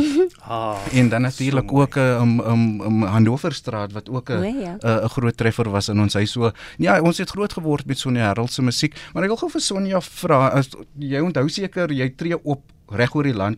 [0.49, 4.75] ah, en dan natuurlik ook 'n um, um, um, Hannoverstraat wat ook 'n ja.
[4.81, 6.31] 'n groot treffer was in ons huis.
[6.31, 9.49] So ja, ons het groot geword met Sonja Harold se musiek, maar ek wil gou
[9.49, 10.63] vir Sonja vra,
[10.97, 13.57] jy onthou seker jy tree op reg oor die land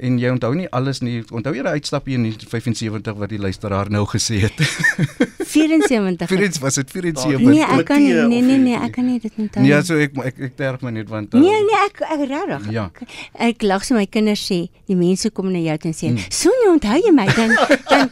[0.00, 1.18] En jy onthou nie alles nie.
[1.28, 4.56] Onthou jy die uitstapie in 75 wat die luisteraar nou gesê het?
[5.50, 6.28] 74.
[6.30, 7.42] 74 was dit 74.
[7.44, 9.64] Nee, ek kan nie nee nee nee, ek kan nie dit onthou.
[9.64, 12.68] Nee, so ek ek ek terg my net want uh, Nee nee, ek ek regtig.
[12.72, 12.86] Ja.
[12.88, 13.16] Ek,
[13.50, 16.30] ek lag so my kinders sê, die mense kom na jou en sê, hmm.
[16.30, 17.56] "Sonja, onthou jy my?" Dan
[17.90, 18.10] dan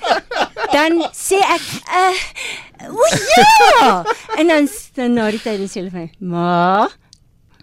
[0.74, 3.11] dan sê ek, uh, "O
[3.79, 3.92] ja!"
[4.37, 6.88] En dan dan na die tyd sê hulle vir my, "Ma,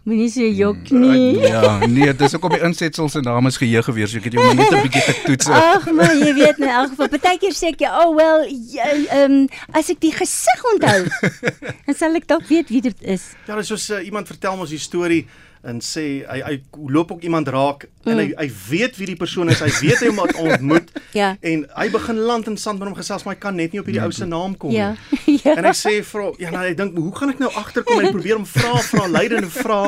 [0.06, 1.40] Moenie so jok mm, nie.
[1.50, 4.12] Ja, nee, dis ook op die insetsels en dames geheue gewees.
[4.14, 5.48] Ek het jou net 'n bietjie getoets.
[5.50, 9.90] Ag, maar jy weet in elk geval, partykeer sê ek, "Oh well, ehm um, as
[9.90, 11.10] ek die gesig onthou,
[11.90, 14.70] dan sal ek dalk weet wie dit is." Ja, dis soos uh, iemand vertel ons
[14.70, 15.26] die storie
[15.66, 16.56] en sê hy hy
[16.94, 18.12] loop ook iemand raak mm.
[18.12, 19.64] en hy hy weet wie die persoon is.
[19.66, 21.34] Hy weet hy hom ontmoet ja.
[21.42, 23.90] en hy begin land in sand met hom gesels, maar hy kan net nie op
[23.90, 24.94] hierdie ou se naam kom ja.
[24.94, 25.24] nie.
[25.46, 25.54] Ja.
[25.60, 28.12] En hy sê vir ja, nou hy dink, "Hoe gaan ek nou agterkom?" en hy
[28.16, 29.82] probeer hom vra, vra leidende vra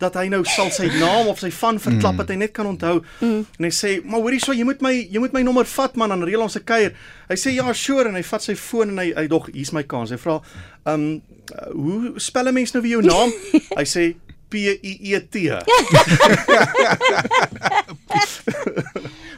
[0.00, 2.22] dat hy nou sal sy naam of sy van verklap mm.
[2.22, 3.00] het hy net kan onthou.
[3.20, 3.40] Mm.
[3.58, 6.14] En hy sê, "Maar hoorie, so jy moet my jy moet my nommer vat man,
[6.14, 6.94] dan reël ons 'n kuier."
[7.28, 9.82] Hy sê, "Ja, sure." En hy vat sy foon en hy hy dog, "Hier's my
[9.82, 10.40] kans." Hy vra,
[10.86, 13.32] "Um, uh, hoe spel 'n mens nou weer jou naam?"
[13.80, 14.14] hy sê
[14.50, 15.34] P I E T.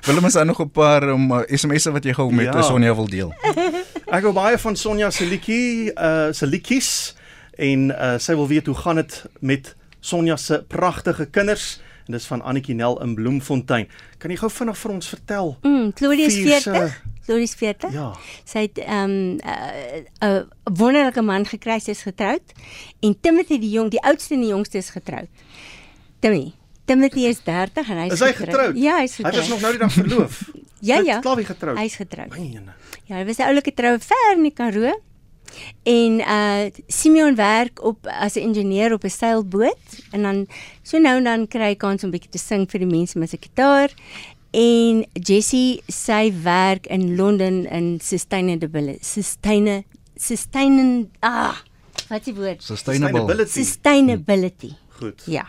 [0.02, 2.62] Wil ons dan nog 'n paar um, SMS'e wat jy gou met ja.
[2.62, 3.30] Sonja wil deel?
[4.10, 7.14] Ek hou baie van Sonja se liedjie, uh se liedjies
[7.56, 12.26] en uh sy wil weet hoe gaan dit met Sonja se pragtige kinders en dis
[12.26, 13.88] van Annetjie Nel in Bloemfontein.
[14.18, 15.56] Kan jy gou vinnig vir ons vertel?
[15.62, 17.02] Mm, Claudius 40.
[17.24, 17.92] Claudius 40.
[17.92, 18.08] Ja.
[18.44, 22.52] Sy het ehm, 'n um, 'n uh, wonderlike man gekry, sy is getroud
[23.00, 25.28] en Timothy die jong, die oudste en die jongste is getroud.
[26.20, 26.52] Timmy
[26.84, 28.76] Timothy is 30 en hy is, is hy getroud.
[28.76, 29.34] Ja, hy is getroud.
[29.34, 30.42] Hy was nog nou die dag verloof.
[30.90, 31.20] ja, ja.
[31.24, 31.78] Klaar wie getroud.
[31.78, 32.36] Hy is getroud.
[33.06, 34.98] Ja, hy was 'n oulike troue ver in die Karoo.
[35.84, 40.46] En uh Simeon werk op as 'n ingenieur op 'n seilboot en dan
[40.82, 43.30] so nou en dan kry hy kans om bietjie te sing vir die mense met
[43.30, 43.90] sy gitaar.
[44.52, 49.84] En Jessie sy werk in Londen in sustainability sustain
[50.20, 51.56] sustain ah
[52.10, 52.60] wat is die woord?
[52.62, 53.50] Sustainability.
[53.50, 54.68] Sustainability.
[54.68, 54.98] Hmm.
[54.98, 55.22] goed.
[55.26, 55.46] Ja.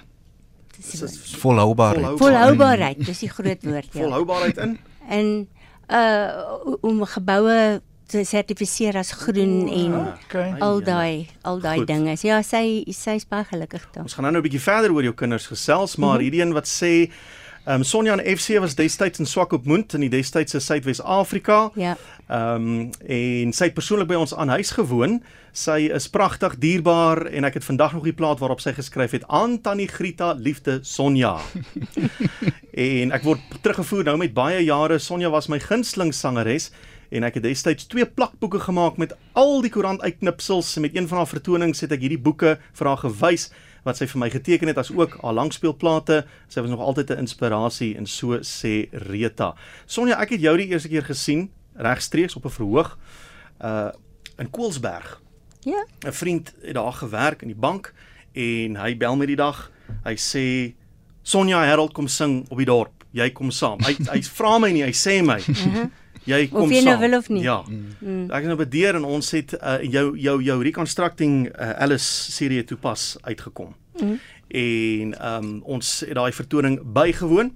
[1.43, 2.17] Volhoubaarheid.
[2.17, 3.99] Volhoubaarheid dis die groot woord ja.
[4.05, 4.77] Volhoubaarheid in?
[5.09, 5.33] In
[5.91, 10.49] uh om geboue te sertifiseer as groen oh, en okay.
[10.63, 12.15] al daai al daai dinge.
[12.23, 14.07] Ja, sy sy is baie gelukkig daar.
[14.07, 16.23] Ons gaan nou 'n bietjie verder oor jou kinders gesels, maar mm -hmm.
[16.23, 17.11] hierdie een wat sê
[17.63, 21.71] Ehm um, Sonja en FC was destyds in Swakopmund in die destydse Suidwes-Afrika.
[21.79, 21.95] Ja.
[22.27, 25.21] Ehm um, en sy het persoonlik by ons aan huis gewoon.
[25.55, 29.23] Sy is pragtig, dierbaar en ek het vandag nog die plaat waarop sy geskryf het
[29.31, 31.37] aan Tannie Grita, liefde Sonja.
[32.89, 34.99] en ek word teruggevoer nou met baie jare.
[34.99, 36.67] Sonja was my gunsteling sangeres
[37.15, 41.07] en ek het destyds twee plakboeke gemaak met al die koerant uitknipsels en met een
[41.07, 44.67] van haar vertonings het ek hierdie boeke vir haar gewys wat sy vir my geteken
[44.71, 46.23] het as ook haar langspeelplate.
[46.47, 49.55] Sy was nog altyd 'n inspirasie en so sê Rita.
[49.85, 52.97] Sonja, ek het jou die eerste keer gesien regstreeks op 'n verhoog
[53.61, 53.91] uh
[54.37, 55.21] in Koelsberg.
[55.63, 55.85] Ja.
[56.05, 57.93] 'n Vriend het daar gewerk in die bank
[58.31, 59.71] en hy bel my die dag.
[60.03, 60.73] Hy sê
[61.21, 63.03] Sonja Harold kom sing op die dorp.
[63.11, 63.79] Jy kom saam.
[63.79, 65.39] Hy hy vra my nie, hy sê my.
[66.29, 67.43] Jy kom of jy nou wil of nie.
[67.43, 67.59] Ja.
[67.67, 68.29] Mm.
[68.31, 72.63] Ek is nou bedeer en ons het uh, jou jou jou reconstructing uh, Alice serie
[72.63, 73.73] toepas uitgekom.
[73.99, 74.19] Mm.
[74.63, 77.53] En ehm um, ons het daai vertoning bygewoon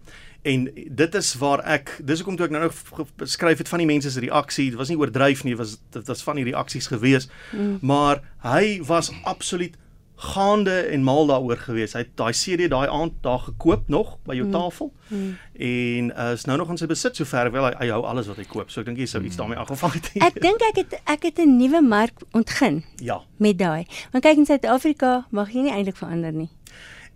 [0.47, 3.89] en dit is waar ek dis hoekom toe ek nou nou beskryf het van die
[3.89, 7.27] mense se reaksie dit was nie oordryf nie was dit was van die reaksies gewees
[7.51, 7.80] mm.
[7.82, 9.75] maar hy was absoluut
[10.17, 11.93] gaande en mal daaroor gewees.
[11.93, 14.53] Hy het daai CD daai aand daar gekoop nog by jou mm.
[14.56, 14.89] tafel.
[15.08, 15.38] Mm.
[15.53, 18.41] En uh, is nou nog in sy besit sover wel hy, hy hou alles wat
[18.41, 18.73] hy koop.
[18.73, 20.10] So ek dink jy sou iets daarmee aangevang het.
[20.30, 22.84] ek dink ek het ek het 'n nuwe mark ontgin.
[22.97, 23.21] Ja.
[23.38, 23.86] Met daai.
[24.12, 26.49] Want kyk in Suid-Afrika mag jy nie eintlik verander nie.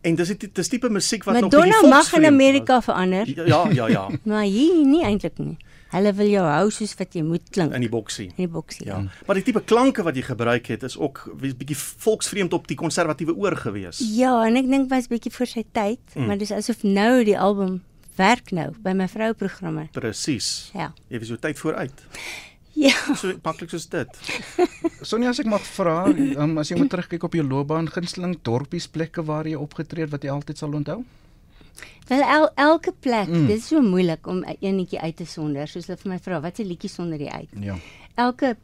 [0.01, 2.85] En dis dit dis tipe musiek wat Madonna nog bietjie volks mag in Amerika was.
[2.85, 3.25] verander.
[3.47, 4.09] Ja, ja, ja.
[4.29, 5.57] maar hier nie eintlik nie.
[5.91, 8.29] Hulle wil jou hou soos wat jy moet klink in die boksie.
[8.31, 8.85] In die boksie.
[8.87, 9.01] Ja.
[9.27, 13.35] Maar die tipe klanke wat jy gebruik het is ook bietjie volksvreemd op die konservatiewe
[13.35, 13.99] oor gewees.
[14.15, 16.29] Ja, en ek dink was bietjie voor sy tyd, mm.
[16.29, 17.81] maar dis asof nou die album
[18.19, 19.87] werk nou by my vrou programme.
[19.95, 20.71] Presies.
[20.77, 20.91] Ja.
[21.11, 22.05] Jy was so tyd vooruit.
[22.77, 22.95] Ja.
[23.19, 24.19] So maklik soos dit.
[25.07, 28.87] Sonja, as ek mag vra, um, as jy moet terugkyk op jou loopbaan, gunsteling dorpies
[28.91, 31.01] plekke waar jy opgetree het wat jy altyd sal onthou?
[32.11, 33.45] Wel el, elke plek, mm.
[33.47, 35.69] dit is so moeilik om eenetjie uit te sonder.
[35.71, 37.53] Soos hulle vir my vra, wat se liedjie sonder jy uit?
[37.63, 37.77] Ja.
[38.19, 38.57] Elke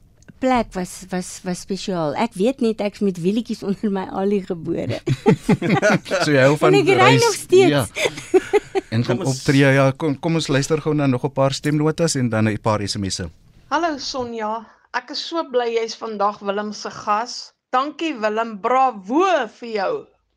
[0.43, 2.17] plek was was was spesiaal.
[2.19, 4.99] Ek weet net ek's met wielietjies onder my alie gebore.
[6.25, 7.71] so jy hou van en ek reis nog steeds.
[7.71, 8.43] Ja.
[8.91, 12.27] En kom optree ja, kom kom ons luister gou na nog 'n paar stemnotas en
[12.29, 13.29] dan 'n paar SMS'e.
[13.71, 17.53] Hallo Sonja, ek is so bly jy's vandag Willem se gas.
[17.71, 19.23] Dankie Willem, bravo
[19.60, 19.93] vir jou.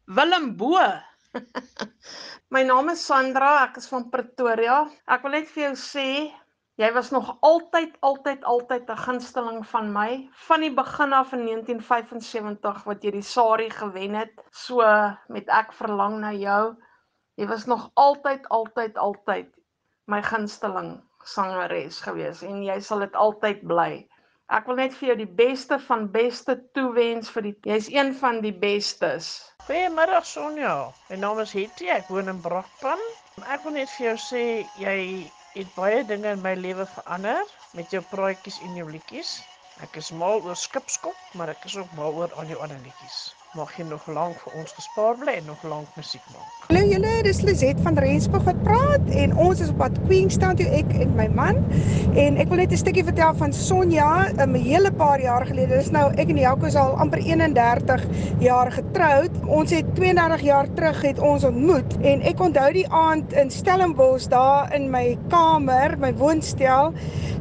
[0.06, 0.78] Willem Bo.
[2.50, 4.80] My naam is Sandra, ek is van Pretoria.
[5.14, 6.06] Ek wil net vir jou sê,
[6.82, 10.08] jy was nog altyd altyd altyd 'n gunsteling van my
[10.48, 14.34] van die begin af in 1975 wat jy die Sari gewen het.
[14.50, 14.82] So
[15.28, 16.74] met ek verlang na jou.
[17.38, 19.54] Jy was nog altyd altyd altyd
[20.06, 20.90] my gunsteling
[21.22, 24.08] sangeres gewees en jy sal dit altyd bly.
[24.50, 28.42] Ek wil net vir jou die beste van beste toewens vir die jy's een van
[28.42, 29.49] die bestes.
[29.70, 30.70] Goeiemiddag Sonja.
[31.08, 31.86] My naam is Hetty.
[31.96, 33.04] Ek woon in Brakpan.
[33.54, 34.42] Ek wil net vir jou sê
[34.82, 34.96] jy
[35.52, 39.36] het baie dinge in my lewe verander met jou praatjies en jou liedjies.
[39.86, 43.28] Ek is mal oor skipskop, maar ek is ook mal oor al jou ander liedjies
[43.58, 46.50] mag jy nog lank vir ons gespaar bly en nog lank musiek maak.
[46.68, 50.68] Hallo julle, dis Lizet van Rensburg wat praat en ons is op pad Queenstown toe
[50.78, 51.58] ek en my man
[52.20, 55.80] en ek wil net 'n stukkie vertel van Sonja, 'n hele paar jaar gelede.
[55.82, 58.06] Dis nou ek en Jaco is al amper 31
[58.38, 59.30] jaar getroud.
[59.46, 64.28] Ons het 32 jaar terug het ons ontmoet en ek onthou die aand in Stellenbosch
[64.28, 66.94] daar in my kamer, my woonstel.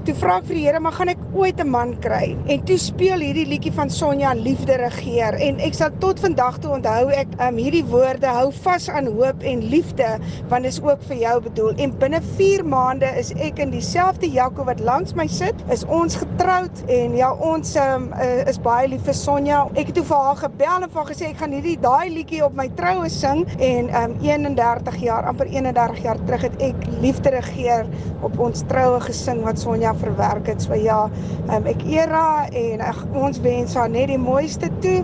[0.05, 2.77] Toe vra ek vir die Here, "Maar gaan ek ooit 'n man kry?" En toe
[2.77, 5.33] speel hierdie liedjie van Sonja Liefde regeer.
[5.33, 9.43] En ek sal tot vandag toe onthou ek um, hierdie woorde hou vas aan hoop
[9.43, 10.07] en liefde
[10.49, 11.73] want dit is ook vir jou bedoel.
[11.77, 16.15] En binne 4 maande is ek in dieselfde Jaco wat langs my sit is ons
[16.15, 19.67] getroud en ja ons um, uh, is baie lief vir Sonja.
[19.75, 22.43] Ek het toe vir haar gebel en vir haar gesê ek gaan hierdie daai liedjie
[22.45, 23.45] op my troue sing.
[23.59, 27.89] En um, 31 jaar amper 31 jaar terug het ek liefde regeer
[28.25, 30.61] op ons troue gesing wat Sonja verwerk het.
[30.63, 31.05] So ja
[31.49, 34.99] um, ek eer haar en ag ons wens haar net die mooiste toe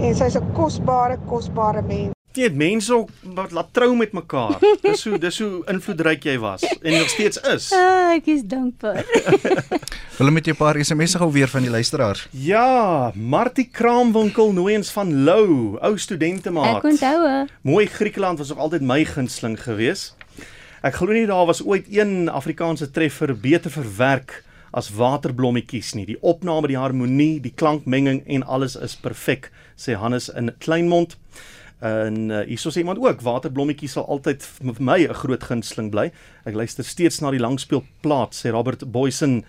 [0.00, 2.14] en sy's 'n kosbare kosbare mens.
[2.30, 4.60] Jy het mense ook wat laat trou met mekaar.
[4.86, 7.72] Dis hoe dis hoe invloedryk jy was en nog steeds is.
[7.80, 9.04] Ah, ek is dankbaar.
[10.18, 12.28] Wil met jou paar SMS'e gou weer van die luisteraars.
[12.30, 16.80] Ja, Martie Kraamwinkel nooiens van Lou, ou studente maat.
[16.82, 17.46] Ek onthou.
[17.62, 20.14] Mooi Griekeland was ook altyd my gunsteling geweest.
[20.82, 24.42] Ek glo nie daar was ooit een Afrikaanse treffer beter verwerk
[24.76, 26.06] as waterblommetjies nie.
[26.06, 31.16] Die opname, die harmonie, die klankmenging en alles is perfek, sê Hannes in Kleinmond.
[31.80, 36.10] En uh, hierso sê iemand ook waterblommetjies sal altyd vir my 'n groot gunsteling bly.
[36.44, 39.44] Ek luister steeds na die langspeelplaat sê Robert Boysen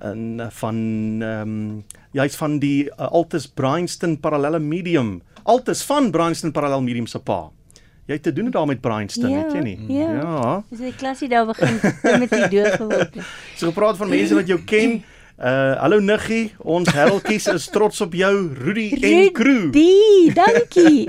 [0.00, 0.76] en uh, van
[1.22, 5.22] ehm um, jy's van die uh, Altus Bryanston parallelle medium.
[5.44, 7.50] Altus van Bryanston parallel medium se pa.
[8.04, 9.78] Jy het te doen daar met Bryanston, ja, weet jy nie?
[9.96, 10.12] Ja.
[10.12, 10.62] ja.
[10.68, 11.78] Dis die klasie daar begin
[12.20, 13.16] met die deur geword.
[13.56, 15.00] So gepraat van mense wat jou ken.
[15.34, 19.72] Uh hallo Niggie, ons hereltjies is trots op jou, Rudy en crew.
[19.72, 21.08] Die, dankie.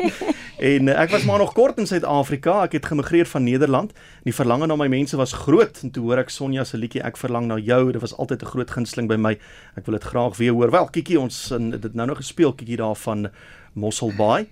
[0.74, 2.58] en uh, ek was maar nog kort in Suid-Afrika.
[2.66, 3.94] Ek het gemigreer van Nederland.
[4.26, 7.16] Die verlange na my mense was groot en toe hoor ek Sonja se liedjie Ek
[7.20, 7.92] verlang na jou.
[7.94, 9.38] Dit was altyd 'n groot gunsteling by my.
[9.78, 10.74] Ek wil dit graag weer hoor.
[10.74, 13.30] Wel, Kiki, ons het dit nou nog gespeel, Kiki daar van
[13.72, 14.48] Mosselbaai.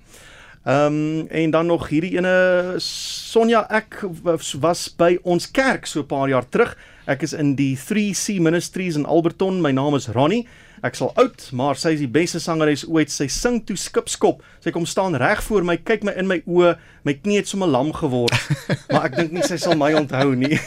[0.62, 4.04] Ehm um, en dan nog hierdie ene Sonja ek
[4.62, 6.76] was by ons kerk so 'n paar jaar terug.
[7.04, 9.60] Ek is in die 3C Ministries in Alberton.
[9.60, 10.46] My naam is Ronnie.
[10.82, 13.10] Ek sal oud, maar sy is die beste sangeres ooit.
[13.10, 14.42] Sy sing toe skipskop.
[14.60, 17.68] Sy kom staan reg voor my, kyk my in my oë, my knie het sommer
[17.68, 18.34] lam geword.
[18.92, 20.58] maar ek dink nie sy sal my onthou nie.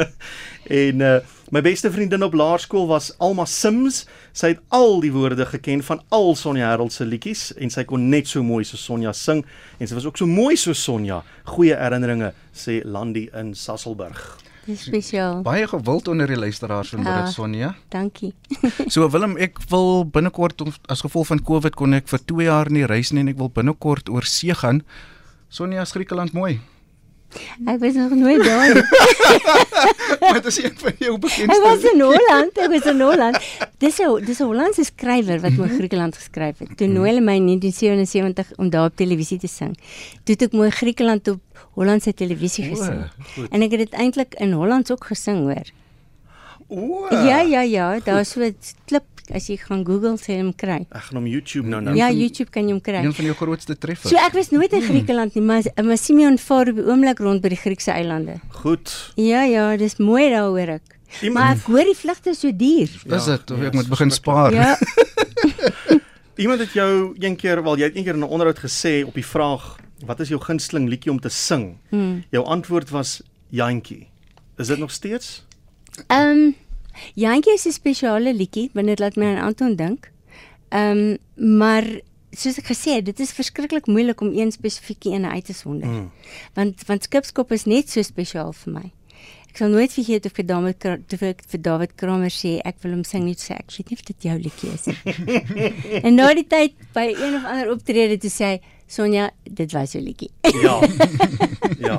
[0.84, 4.02] en uh My beste vriendin op laerskool was Alma Sims.
[4.36, 8.04] Sy het al die woorde geken van al Sonja Herald se liedjies en sy kon
[8.12, 9.40] net so mooi so Sonja sing
[9.80, 11.22] en sy was ook so mooi so Sonja.
[11.48, 14.20] Goeie herinneringe sê Landy in Sasselburg.
[14.68, 15.40] Dis spesiaal.
[15.46, 17.32] Baie gewild onder die luisteraars vanmôre, Ja.
[17.32, 17.74] Sonja.
[17.88, 18.34] Dankie.
[18.92, 20.60] So Willem, ek wil binnekort
[20.92, 23.48] as gevolg van Covid kon ek vir 2 jaar nie reis nie en ek wil
[23.48, 24.82] binnekort oor see gaan.
[25.48, 26.58] Sonja, is Griekeland mooi.
[27.66, 28.82] Ek was nog nooit daar nie.
[30.32, 31.52] Wat is een van jou bekendste?
[31.56, 33.36] Ek was in Holland, ek was in Holland.
[33.78, 36.76] Dis 'n dis 'n Hollandse skrywer wat oor Griekeland geskryf het.
[36.76, 39.76] Toe nooi hulle my in 1977 om daar op televisie te sing.
[40.24, 41.40] Toe het ek mooi Griekeland op
[41.76, 43.04] Hollandse televisie O, gesing.
[43.34, 43.48] goed.
[43.50, 45.68] En ek het dit eintlik in Hollands ook gesing, hoor.
[46.68, 47.06] O.
[47.10, 50.80] Ja, ja, ja, daar's so 'n klip as jy gaan Google sê hom kry.
[50.90, 51.94] Ek gaan hom YouTube nou nou.
[51.98, 53.02] Ja, YouTube kan jy hom kry.
[53.04, 54.12] Een van jou grootste treffers.
[54.12, 57.42] So ek was nooit in Griekeland nie, maar maar Simeon vaar op die oomblik rond
[57.44, 58.38] by die Griekse eilande.
[58.62, 58.94] Goed.
[59.16, 60.98] Ja, ja, dis mooi daar hoor ek.
[61.32, 62.88] Maar ek hoor die vlugte is so duur.
[63.16, 64.52] Is dit of ek moet begin spaar?
[64.52, 64.76] Ja.
[66.42, 69.14] Iemand het jou een keer, wel jy het een keer in 'n onderhoud gesê op
[69.14, 71.78] die vraag wat is jou gunsteling liedjie om te sing?
[71.88, 72.24] Hmm.
[72.30, 74.06] Jou antwoord was Jantjie.
[74.56, 75.44] Is dit nog steeds?
[76.06, 76.54] Ehm um,
[77.14, 80.10] Jantjie is 'n spesiale liedjie, want dit laat my aan Anton dink.
[80.68, 81.84] Ehm um, maar
[82.30, 85.88] soos ek gesê het, dit is verskriklik moeilik om een spesifieke een uit te sonder.
[85.88, 86.10] Mm.
[86.54, 88.92] Want want Skipskop is net so spesiaal vir my.
[89.58, 93.04] Sal nooit vergeet of ek daarmee toe ek vir David Kramer sê ek wil hom
[93.06, 94.98] sing net sê ek weet nie of dit jou liedjie is nie.
[96.06, 99.92] en na die tyd by een of ander optrede toe sê hy Sonja, dit was
[99.92, 100.30] jou liedjie.
[100.62, 100.78] Ja.
[101.88, 101.96] ja.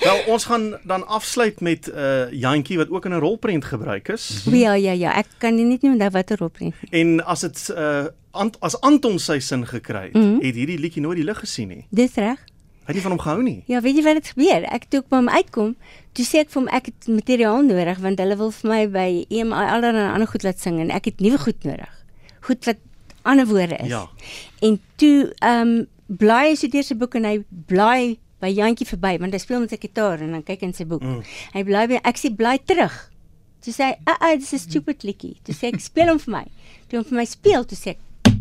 [0.00, 4.08] Wel, ons gaan dan afsluit met 'n uh, Jantjie wat ook in 'n rolprent gebruik
[4.08, 4.46] is.
[4.48, 6.72] ja, ja, ja, ek kan nie net nie onthou watter opbring.
[6.90, 10.22] En as dit uh Ant, as Anton sy sin gekry het, mm.
[10.22, 10.40] -hmm.
[10.40, 11.86] het hierdie liedjie nooit die lig gesien nie.
[11.90, 12.38] Dis reg.
[12.82, 13.58] Hy het nie van hom gehou nie.
[13.70, 14.64] Ja, weet jy wat het gebeur?
[14.74, 15.74] Ek toe ek by hom uitkom,
[16.18, 19.08] toe sê ek vir hom ek het materiaal nodig want hulle wil vir my by
[19.30, 21.92] EMI allerlei ander goed laat sing en ek het nuwe goed nodig.
[22.42, 22.82] Goed wat
[23.22, 23.88] ander woorde is.
[23.92, 24.08] Ja.
[24.66, 25.86] En toe ehm um,
[26.18, 27.36] blaai hy so deur sy boek en hy
[27.70, 30.86] blaai by Jantjie verby want hy speel met sy gitaar en dan kyk in sy
[30.88, 31.06] boek.
[31.06, 31.22] Mm.
[31.54, 32.96] Hy blaai by ek sê blaai terug.
[33.62, 36.32] Toe sê hy, "Ag, ah, dis 'n stupid liedjie." Toe sê ek, "Speel hom vir
[36.32, 36.46] my."
[36.88, 37.98] Toe hom vir my speel, toe sê ek,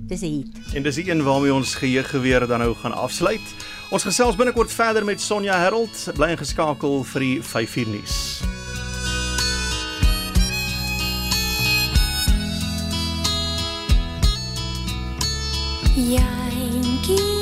[0.10, 3.48] "Dis 'n hit." En dis die een waarmee ons geheuggeweer dan nou gaan afsluit.
[3.92, 5.92] Ons gesels binnekort verder met Sonja Herold.
[6.16, 8.20] Bly ingeskakel vir die 5uur nuus.
[15.92, 17.41] Jantjie,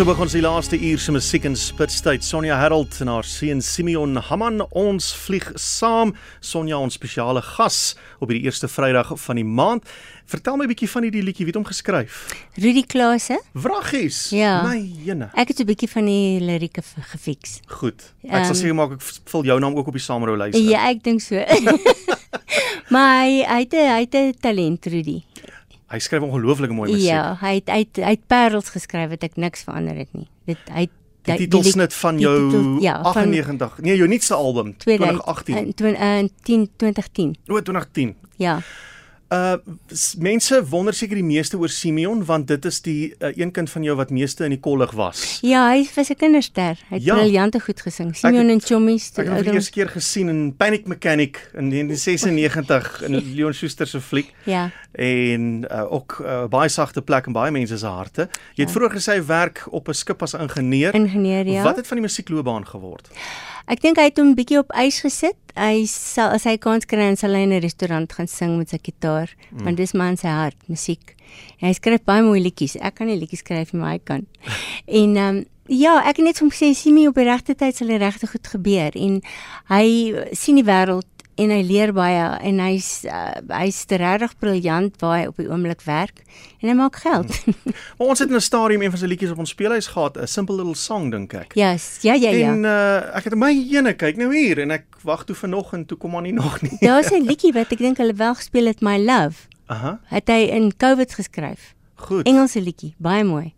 [0.00, 2.22] so begin ons die laaste uur se musiek en spitstyd.
[2.24, 6.14] Sonja Herold en haar seun Simeon Hamman, ons vlieg saam.
[6.40, 9.84] Sonja ons spesiale gas op hierdie eerste Vrydag van die maand.
[10.24, 12.32] Vertel my 'n bietjie van hierdie liedjie, wie het hom geskryf?
[12.56, 13.42] Rudy Klase?
[13.52, 14.30] Wraggies.
[14.30, 14.62] Ja.
[14.62, 15.28] My jene.
[15.34, 16.82] Ek het 'n bietjie van die lirieke
[17.12, 17.60] gefiks.
[17.66, 18.00] Goed.
[18.24, 20.56] Ek sal Ehm, seker maak ek vul jou naam ook op die saamrou lys.
[20.56, 21.34] Ja, ek dink so.
[22.92, 25.24] maar hy hy het hy het talent Rudy.
[25.90, 27.08] Hy skryf ongelooflike mooi musiek.
[27.10, 30.28] Ja, hy het hy het parels geskryf wat ek niks verander het nie.
[30.46, 30.86] Dit hy
[31.28, 33.80] Die titelsnit van jou titel- ja, van 98.
[33.84, 35.56] Nee, jou nuutste album 2018.
[35.56, 37.34] In 2010 2010.
[37.46, 38.14] O, 2010.
[38.36, 38.60] Ja.
[39.32, 39.54] Uh
[40.18, 43.82] mense wonder seker die meeste oor Simeon want dit is die uh, een kind van
[43.86, 45.38] jou wat meeste in die kollig was.
[45.46, 46.78] Ja, hy was 'n kinderster.
[46.88, 47.14] Hy het Ja.
[47.14, 48.16] briljante goed gesing.
[48.16, 49.10] Simeon en Chommies.
[49.10, 53.52] Ek het hom vir die eerste keer gesien in Panic Mechanic in 1996 in Leon
[53.54, 54.32] Schuster se fliek.
[54.44, 54.70] Ja.
[54.92, 58.28] En uh, ook uh, baie sagte plek in baie mense se harte.
[58.54, 58.74] Jy het Ja.
[58.80, 60.94] vroeër gesê hy werk op 'n skip as ingenieur.
[60.94, 61.62] Ingenieur, ja.
[61.62, 63.08] Wat het van die musiekloopbaan geword?
[63.68, 65.36] Ek dink hy het hom 'n bietjie op ys gesit.
[65.56, 68.68] Hy sal as hy kans kry en sal hy in 'n restaurant gaan sing met
[68.70, 69.64] sy gitaar, Mm.
[69.64, 71.14] want dis maar in sy hart, musiek.
[71.60, 72.76] En hy skryf baie mooi liedjies.
[72.80, 74.26] Ek kan nie liedjies skryf nie, maar hy kan.
[74.86, 77.76] en ehm um, ja, ek het net hom gesê sien my op die regte tyd
[77.76, 79.20] sal die regte goed gebeur en
[79.68, 81.04] hy sien die wêreld
[81.40, 85.82] en hy leer baie en hy's uh, hy's regtig briljant waar hy op die oomblik
[85.86, 86.22] werk
[86.60, 87.32] en hy maak geld.
[87.98, 90.26] Maar ons het in 'n stadium een van sy liedjies op ons speelhuis gehad, 'n
[90.26, 91.54] Simple Little Song dink ek.
[91.54, 92.52] yes, ja ja ja.
[92.52, 95.98] En uh, ek het my ene kyk nou hier en ek wag toe vanoggend toe
[95.98, 96.76] kom maar nie nog nie.
[96.80, 99.48] Daar's 'n liedjie wat ek dink hulle wel gespeel het, My Love.
[99.66, 100.00] Aha.
[100.04, 101.74] Het hy in COVID geskryf.
[101.94, 102.26] Goed.
[102.26, 103.54] Engelse liedjie, baie mooi.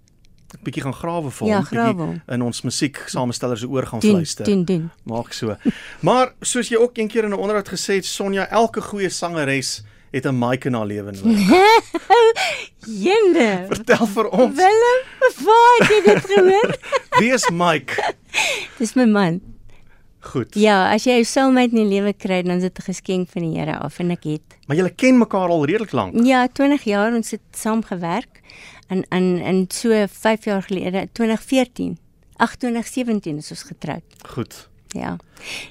[0.62, 2.22] Bietjie gaan grawe vir Ja, hom, grawe hom.
[2.28, 4.44] in ons musiek samestellers se oor gaan Doen, fluister.
[4.44, 4.90] doen, doen.
[5.04, 5.56] Maak so.
[6.00, 9.82] Maar soos jy ook een keer in 'n onderhoud gesê het, Sonja, elke goeie sangeres
[10.12, 11.48] het 'n mic in haar lewe nodig.
[13.06, 13.66] Jende.
[13.70, 15.00] Vertel vir ons, Willem,
[15.44, 16.76] waar het jy dit gehoor?
[17.20, 18.14] wie is Mike?
[18.78, 19.40] Dis my man.
[20.22, 20.54] Goed.
[20.54, 23.42] Ja, as jy 'n soulmate in die lewe kry, dan is dit 'n geskenk van
[23.42, 24.58] die Here af en ek het.
[24.66, 26.14] Maar julle ken mekaar al redelik lank.
[26.24, 28.40] Ja, 20 jaar ons het saam gewerk
[28.86, 31.98] en in in so 5 jaar gelede, 2014.
[32.36, 34.02] Ag 2017 is ons getroud.
[34.28, 34.68] Goed.
[34.88, 35.16] Ja.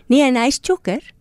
[0.06, 1.12] Nee, en hy's chokker.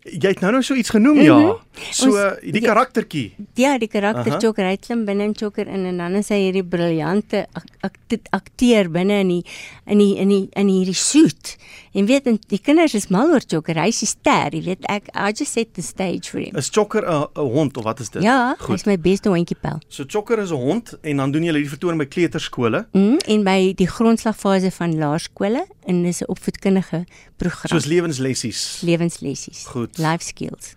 [0.00, 1.56] Jy het nou nou so iets genoem, ja.
[1.92, 2.68] So Ons- die ja.
[2.74, 3.34] karaktertjie.
[3.54, 6.64] Ja, die karakter chokker, hy klim binne in chokker in en dan is hy hierdie
[6.66, 7.98] briljante ak ak
[8.32, 9.44] akteur binne in die
[9.86, 11.56] in die in die in hierdie suit.
[11.94, 13.78] En weet en die kinders is mal oor chokker.
[13.78, 16.56] Hy's die ster, jy weet ek I just set the stage for him.
[16.56, 18.22] Is Chokker 'n hond of wat is dit?
[18.22, 19.78] Ja, hy's my beste hondjie pel.
[19.88, 23.44] So Chokker is 'n hond en dan doen julle hierdie vertoning by kleuterskole, Mm, en
[23.44, 27.04] by die grondslagfase van laerskole en dis 'n opvoedkundige
[27.36, 27.68] program.
[27.78, 28.80] soos lewenslessies.
[28.82, 29.64] lewenslessies.
[29.66, 29.98] Goed.
[29.98, 30.74] Life skills.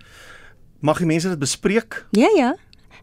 [0.83, 2.01] Mag die mense dit bespreek?
[2.11, 2.49] Ja ja.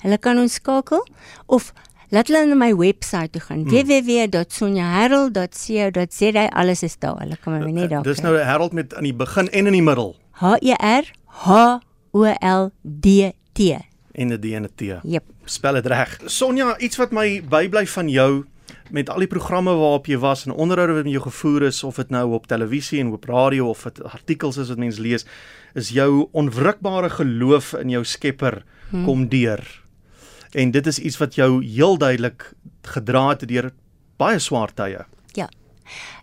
[0.03, 1.01] Hulle kan ons skakel
[1.49, 1.71] of
[2.13, 3.63] laat hulle na my webwerf toe gaan.
[3.65, 3.71] Mm.
[3.73, 7.17] www.sonjaherald.co.za alles is daar.
[7.23, 8.03] Hulle kan my net daar.
[8.05, 11.05] Dis nou 'n Harold met aan die begin en in die middel H E R
[11.27, 11.49] H
[12.13, 13.59] O L D T.
[14.13, 14.81] en 'n D en 'n T.
[15.03, 15.25] Jep.
[15.45, 16.19] Spel dit reg.
[16.25, 18.45] Sonja, iets wat my bybly van jou
[18.91, 21.97] met al die programme waarop jy was en onderhoude wat met jou gevoer is of
[21.97, 25.27] dit nou op televisie en op radio of dit artikels is wat mense lees,
[25.75, 29.05] is jou onwrikbare geloof in jou Skepper hmm.
[29.05, 29.63] kom deur.
[30.51, 32.53] En dit is iets wat jou heel duidelik
[32.83, 33.71] gedra het deur
[34.19, 35.05] baie swaar tye.
[35.35, 35.49] Ja.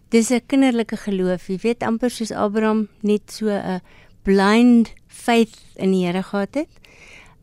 [0.10, 1.48] Dis 'n kinderlike geloof.
[1.48, 3.82] Jy weet amper soos Abraham net so 'n
[4.24, 6.70] blind faith in die Here gehad het.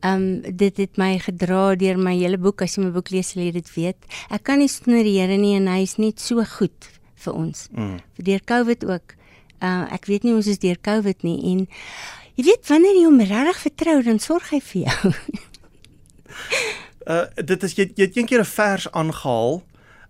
[0.05, 2.63] Um dit het my gedra deur my hele boek.
[2.63, 3.97] As jy my boek lees, sal jy dit weet.
[4.31, 6.91] Ek kan nie sonder die Here nie en hy is net so goed
[7.25, 7.69] vir ons.
[7.73, 7.99] Mm.
[8.27, 9.17] Deur COVID ook.
[9.65, 11.67] Uh ek weet nie ons is deur COVID nie en
[12.37, 15.15] jy weet wanneer jy hom regtig vertrou, dan sorg hy vir jou.
[17.07, 19.63] Uh dit is jy jy het een keer 'n vers aangehaal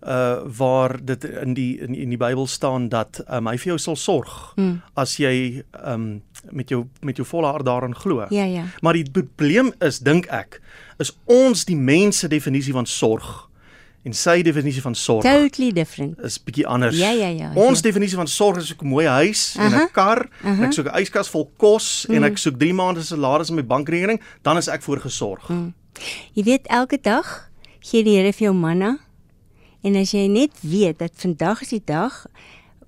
[0.05, 3.77] uh waar dit in die in, in die Bybel staan dat um, hy vir jou
[3.77, 4.81] sal sorg Hmm.
[4.93, 6.21] as jy um
[6.51, 8.25] met jou met jou volle hart daarin glo.
[8.29, 8.63] Ja, ja.
[8.81, 10.61] Maar die probleem is dink ek
[10.99, 13.49] is ons die mense definisie van sorg
[14.05, 16.19] en sy definisie van sorg Totally different.
[16.23, 16.97] is bietjie anders.
[16.97, 17.51] Ja, ja, ja.
[17.55, 17.83] Ons Ja.
[17.89, 20.63] definisie van sorg is 'n mooi huis en 'n kar, aha.
[20.65, 22.23] ek soek 'n yskas vol kos en Mhm.
[22.23, 25.49] ek soek 3 maande se salaris in my bankrekening, dan is ek voorgesorg.
[25.49, 25.73] Mm.
[26.33, 28.97] Jy weet elke dag gee die Here vir jou manna.
[29.83, 32.25] En as jy net weet dat vandag is die dag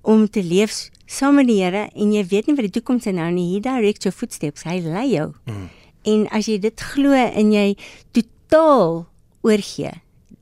[0.02, 3.30] om te leef saam met die Here en jy weet nie wat die toekoms inhou
[3.32, 4.66] nie, he direct your footsteps.
[4.68, 5.30] Hy lei jou.
[5.48, 5.68] Mm.
[6.08, 7.76] En as jy dit glo en jy
[8.16, 9.06] totaal
[9.46, 9.94] oorgee,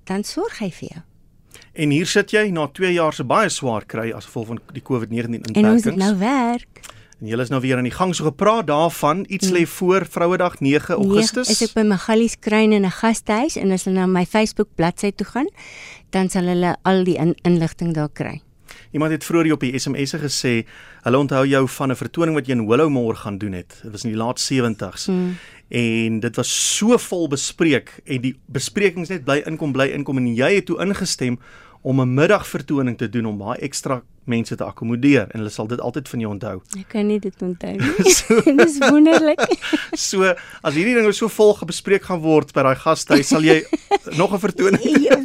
[0.07, 1.05] dan sorg hy vir jou.
[1.77, 4.83] En hier sit jy na 2 jaar se baie swaar kry as gevolg van die
[4.85, 5.61] COVID-19 inperkings.
[5.61, 6.83] En ons het nou werk.
[7.21, 9.25] En julle is nou weer aan die gang so gepraat daarvan.
[9.29, 11.49] Iets lê voor Vrouedag 9 Augustus.
[11.49, 14.69] Nee, is ek by Magalies Kruin in 'n gastehuis en as hulle na my Facebook
[14.75, 15.49] bladsy toe gaan,
[16.11, 18.41] dan sal hulle al die in, inligting daar kry.
[18.97, 20.53] Iemand het vroeër op die SMS'e gesê,
[21.05, 23.81] hulle onthou jou van 'n vertoning wat jy in Willowmore gaan doen het.
[23.83, 25.07] Dit was in die laat 70's.
[25.07, 25.37] Hmm.
[25.69, 30.35] En dit was so vol bespreek en die besprekings net bly inkom bly inkom en
[30.35, 31.39] jy het toe ingestem
[31.87, 35.81] om 'n middagvertoning te doen om baie ekstra mense te akkommodeer en hulle sal dit
[35.81, 36.57] altyd van jou onthou.
[36.79, 37.93] Ek kan nie dit onthou nie.
[38.65, 39.39] Dis wonderlik.
[39.97, 40.23] So
[40.63, 43.63] as hierdie dinge so vol gebespreek gaan word by daai gastehuis, sal jy
[44.19, 45.17] nog 'n vertoning Ja,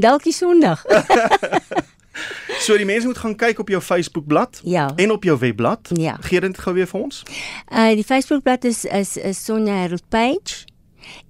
[0.00, 0.84] Wel, die Sondag.
[2.58, 4.90] So die mense moet gaan kyk op jou Facebookblad Ja.
[4.96, 5.90] en op jou webblad.
[5.92, 6.16] Ja.
[6.20, 7.22] Gee dit gou weer vir ons.
[7.72, 10.64] Uh die Facebookblad is is is Sonja Harold page